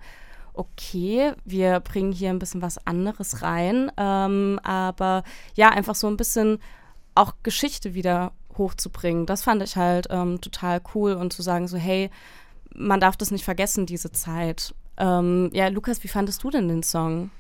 okay, 0.55 1.33
wir 1.45 1.81
bringen 1.81 2.13
hier 2.13 2.31
ein 2.31 2.39
bisschen 2.41 2.63
was 2.63 2.85
anderes 2.85 3.43
rein. 3.43 3.93
Ähm, 3.97 4.59
aber 4.65 5.23
ja, 5.55 5.71
einfach 5.71 5.95
so 5.95 6.09
ein 6.09 6.17
bisschen 6.17 6.59
auch 7.15 7.35
Geschichte 7.45 7.95
wieder 7.95 8.33
hochzubringen. 8.59 9.27
Das 9.27 9.45
fand 9.45 9.63
ich 9.63 9.77
halt 9.77 10.09
ähm, 10.11 10.41
total 10.41 10.81
cool 10.95 11.13
und 11.13 11.33
zu 11.33 11.43
sagen 11.43 11.69
so, 11.69 11.77
hey, 11.77 12.11
man 12.75 12.99
darf 12.99 13.17
das 13.17 13.31
nicht 13.31 13.45
vergessen, 13.45 13.87
diese 13.87 14.11
Zeit. 14.11 14.75
Ähm, 14.97 15.51
ja, 15.53 15.69
Lukas, 15.69 16.03
wie 16.03 16.09
fandest 16.09 16.43
du 16.43 16.51
denn 16.51 16.69
den 16.69 16.83
Song? 16.83 17.31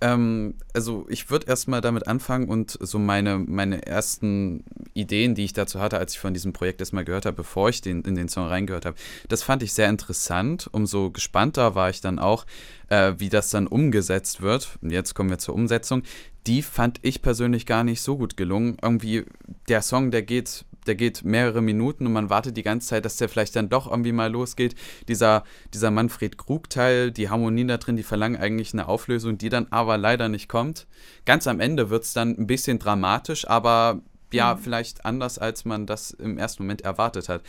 Ähm, 0.00 0.54
also 0.72 1.06
ich 1.08 1.30
würde 1.30 1.46
erstmal 1.46 1.80
damit 1.80 2.06
anfangen 2.06 2.48
und 2.48 2.78
so 2.80 2.98
meine, 2.98 3.38
meine 3.38 3.86
ersten 3.86 4.64
Ideen, 4.94 5.34
die 5.34 5.44
ich 5.44 5.52
dazu 5.52 5.80
hatte, 5.80 5.98
als 5.98 6.14
ich 6.14 6.18
von 6.18 6.32
diesem 6.32 6.52
Projekt 6.52 6.80
erstmal 6.80 7.04
gehört 7.04 7.26
habe, 7.26 7.36
bevor 7.36 7.68
ich 7.68 7.80
den, 7.82 8.02
in 8.02 8.14
den 8.14 8.28
Song 8.28 8.46
reingehört 8.46 8.86
habe, 8.86 8.96
das 9.28 9.42
fand 9.42 9.62
ich 9.62 9.72
sehr 9.72 9.88
interessant. 9.88 10.68
Umso 10.72 11.10
gespannter 11.10 11.74
war 11.74 11.90
ich 11.90 12.00
dann 12.00 12.18
auch, 12.18 12.46
äh, 12.88 13.14
wie 13.18 13.28
das 13.28 13.50
dann 13.50 13.66
umgesetzt 13.66 14.40
wird. 14.40 14.78
Und 14.80 14.90
jetzt 14.90 15.14
kommen 15.14 15.30
wir 15.30 15.38
zur 15.38 15.54
Umsetzung. 15.54 16.02
Die 16.46 16.62
fand 16.62 16.98
ich 17.02 17.20
persönlich 17.20 17.66
gar 17.66 17.84
nicht 17.84 18.00
so 18.00 18.16
gut 18.16 18.36
gelungen. 18.36 18.78
Irgendwie, 18.80 19.26
der 19.68 19.82
Song, 19.82 20.10
der 20.10 20.22
geht 20.22 20.64
der 20.86 20.94
geht 20.94 21.24
mehrere 21.24 21.62
Minuten 21.62 22.06
und 22.06 22.12
man 22.12 22.30
wartet 22.30 22.56
die 22.56 22.62
ganze 22.62 22.88
Zeit, 22.88 23.04
dass 23.04 23.16
der 23.16 23.28
vielleicht 23.28 23.56
dann 23.56 23.68
doch 23.68 23.90
irgendwie 23.90 24.12
mal 24.12 24.30
losgeht. 24.30 24.74
Dieser, 25.08 25.44
dieser 25.74 25.90
Manfred 25.90 26.38
Krug-Teil, 26.38 27.10
die 27.10 27.28
Harmonien 27.28 27.68
da 27.68 27.76
drin, 27.76 27.96
die 27.96 28.02
verlangen 28.02 28.40
eigentlich 28.40 28.72
eine 28.72 28.88
Auflösung, 28.88 29.38
die 29.38 29.48
dann 29.48 29.66
aber 29.70 29.98
leider 29.98 30.28
nicht 30.28 30.48
kommt. 30.48 30.86
Ganz 31.26 31.46
am 31.46 31.60
Ende 31.60 31.90
wird 31.90 32.04
es 32.04 32.12
dann 32.12 32.36
ein 32.38 32.46
bisschen 32.46 32.78
dramatisch, 32.78 33.48
aber 33.48 34.00
ja, 34.32 34.54
mhm. 34.54 34.58
vielleicht 34.58 35.04
anders, 35.04 35.38
als 35.38 35.64
man 35.64 35.86
das 35.86 36.12
im 36.12 36.38
ersten 36.38 36.62
Moment 36.62 36.82
erwartet 36.82 37.28
hat. 37.28 37.42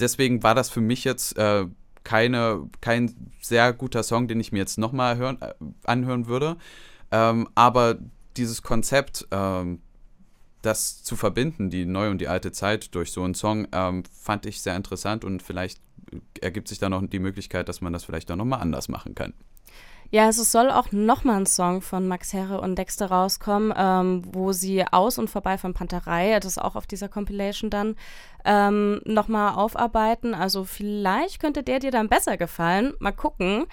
Deswegen 0.00 0.42
war 0.42 0.54
das 0.54 0.70
für 0.70 0.80
mich 0.80 1.04
jetzt 1.04 1.36
äh, 1.38 1.66
keine, 2.04 2.68
kein 2.80 3.32
sehr 3.40 3.72
guter 3.72 4.02
Song, 4.02 4.28
den 4.28 4.40
ich 4.40 4.52
mir 4.52 4.58
jetzt 4.58 4.78
nochmal 4.78 5.20
äh, 5.40 5.54
anhören 5.84 6.26
würde. 6.26 6.56
Ähm, 7.10 7.48
aber 7.54 7.98
dieses 8.36 8.62
Konzept, 8.62 9.26
ähm, 9.30 9.80
das 10.62 11.02
zu 11.02 11.16
verbinden, 11.16 11.70
die 11.70 11.86
neue 11.86 12.10
und 12.10 12.18
die 12.18 12.28
alte 12.28 12.52
Zeit 12.52 12.94
durch 12.94 13.12
so 13.12 13.22
einen 13.22 13.34
Song, 13.34 13.68
ähm, 13.72 14.02
fand 14.12 14.46
ich 14.46 14.60
sehr 14.60 14.76
interessant 14.76 15.24
und 15.24 15.42
vielleicht 15.42 15.80
ergibt 16.40 16.68
sich 16.68 16.78
da 16.78 16.88
noch 16.88 17.02
die 17.06 17.18
Möglichkeit, 17.18 17.68
dass 17.68 17.80
man 17.80 17.92
das 17.92 18.04
vielleicht 18.04 18.30
auch 18.30 18.36
nochmal 18.36 18.60
anders 18.60 18.88
machen 18.88 19.14
kann. 19.14 19.34
Ja, 20.10 20.24
also 20.24 20.40
es 20.40 20.50
soll 20.52 20.70
auch 20.70 20.90
nochmal 20.90 21.36
ein 21.36 21.46
Song 21.46 21.82
von 21.82 22.08
Max 22.08 22.32
Herre 22.32 22.62
und 22.62 22.76
Dexter 22.76 23.10
rauskommen, 23.10 23.74
ähm, 23.76 24.22
wo 24.32 24.52
sie 24.52 24.86
aus 24.90 25.18
und 25.18 25.28
vorbei 25.28 25.58
von 25.58 25.74
Panterei, 25.74 26.40
das 26.40 26.52
ist 26.52 26.62
auch 26.62 26.76
auf 26.76 26.86
dieser 26.86 27.10
Compilation 27.10 27.68
dann, 27.68 27.94
ähm, 28.46 29.02
nochmal 29.04 29.54
aufarbeiten. 29.54 30.34
Also 30.34 30.64
vielleicht 30.64 31.40
könnte 31.40 31.62
der 31.62 31.78
dir 31.78 31.90
dann 31.90 32.08
besser 32.08 32.38
gefallen. 32.38 32.94
Mal 33.00 33.12
gucken. 33.12 33.66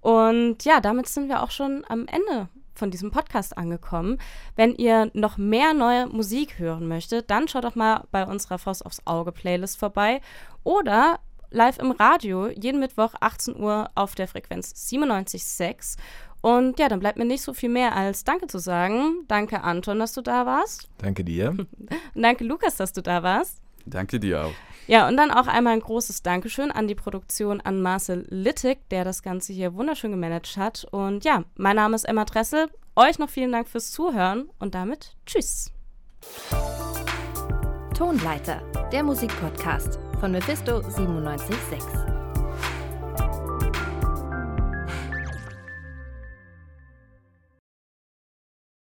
Und 0.00 0.64
ja, 0.64 0.80
damit 0.80 1.08
sind 1.08 1.28
wir 1.28 1.42
auch 1.42 1.50
schon 1.50 1.84
am 1.88 2.06
Ende 2.06 2.48
von 2.80 2.90
diesem 2.90 3.12
Podcast 3.12 3.56
angekommen. 3.56 4.18
Wenn 4.56 4.74
ihr 4.74 5.10
noch 5.14 5.38
mehr 5.38 5.72
neue 5.74 6.08
Musik 6.08 6.58
hören 6.58 6.88
möchtet, 6.88 7.30
dann 7.30 7.46
schaut 7.46 7.64
doch 7.64 7.76
mal 7.76 8.08
bei 8.10 8.26
unserer 8.26 8.58
Faust 8.58 8.84
aufs 8.84 9.06
Auge 9.06 9.30
Playlist 9.30 9.78
vorbei 9.78 10.20
oder 10.64 11.20
live 11.50 11.78
im 11.78 11.92
Radio 11.92 12.48
jeden 12.48 12.80
Mittwoch 12.80 13.14
18 13.20 13.56
Uhr 13.56 13.90
auf 13.94 14.14
der 14.14 14.26
Frequenz 14.26 14.72
97.6. 14.90 15.96
Und 16.40 16.78
ja, 16.78 16.88
dann 16.88 17.00
bleibt 17.00 17.18
mir 17.18 17.26
nicht 17.26 17.42
so 17.42 17.52
viel 17.52 17.68
mehr 17.68 17.94
als 17.94 18.24
Danke 18.24 18.46
zu 18.46 18.58
sagen. 18.58 19.24
Danke 19.28 19.62
Anton, 19.62 19.98
dass 19.98 20.14
du 20.14 20.22
da 20.22 20.46
warst. 20.46 20.88
Danke 20.98 21.22
dir. 21.22 21.50
Und 21.50 21.68
danke 22.14 22.44
Lukas, 22.44 22.76
dass 22.76 22.92
du 22.92 23.02
da 23.02 23.22
warst. 23.22 23.58
Danke 23.84 24.18
dir 24.18 24.46
auch. 24.46 24.69
Ja, 24.90 25.06
und 25.06 25.16
dann 25.16 25.30
auch 25.30 25.46
einmal 25.46 25.74
ein 25.74 25.80
großes 25.80 26.24
Dankeschön 26.24 26.72
an 26.72 26.88
die 26.88 26.96
Produktion 26.96 27.60
an 27.60 27.80
Marcel 27.80 28.26
Littig, 28.28 28.88
der 28.90 29.04
das 29.04 29.22
Ganze 29.22 29.52
hier 29.52 29.74
wunderschön 29.74 30.10
gemanagt 30.10 30.56
hat. 30.56 30.84
Und 30.90 31.24
ja, 31.24 31.44
mein 31.54 31.76
Name 31.76 31.94
ist 31.94 32.02
Emma 32.02 32.24
Dressel. 32.24 32.68
Euch 32.96 33.20
noch 33.20 33.30
vielen 33.30 33.52
Dank 33.52 33.68
fürs 33.68 33.92
Zuhören 33.92 34.50
und 34.58 34.74
damit 34.74 35.14
tschüss. 35.26 35.70
Tonleiter, 37.96 38.62
der 38.92 39.04
Musikpodcast 39.04 40.00
von 40.18 40.32
Mephisto 40.32 40.80
976. 40.80 42.09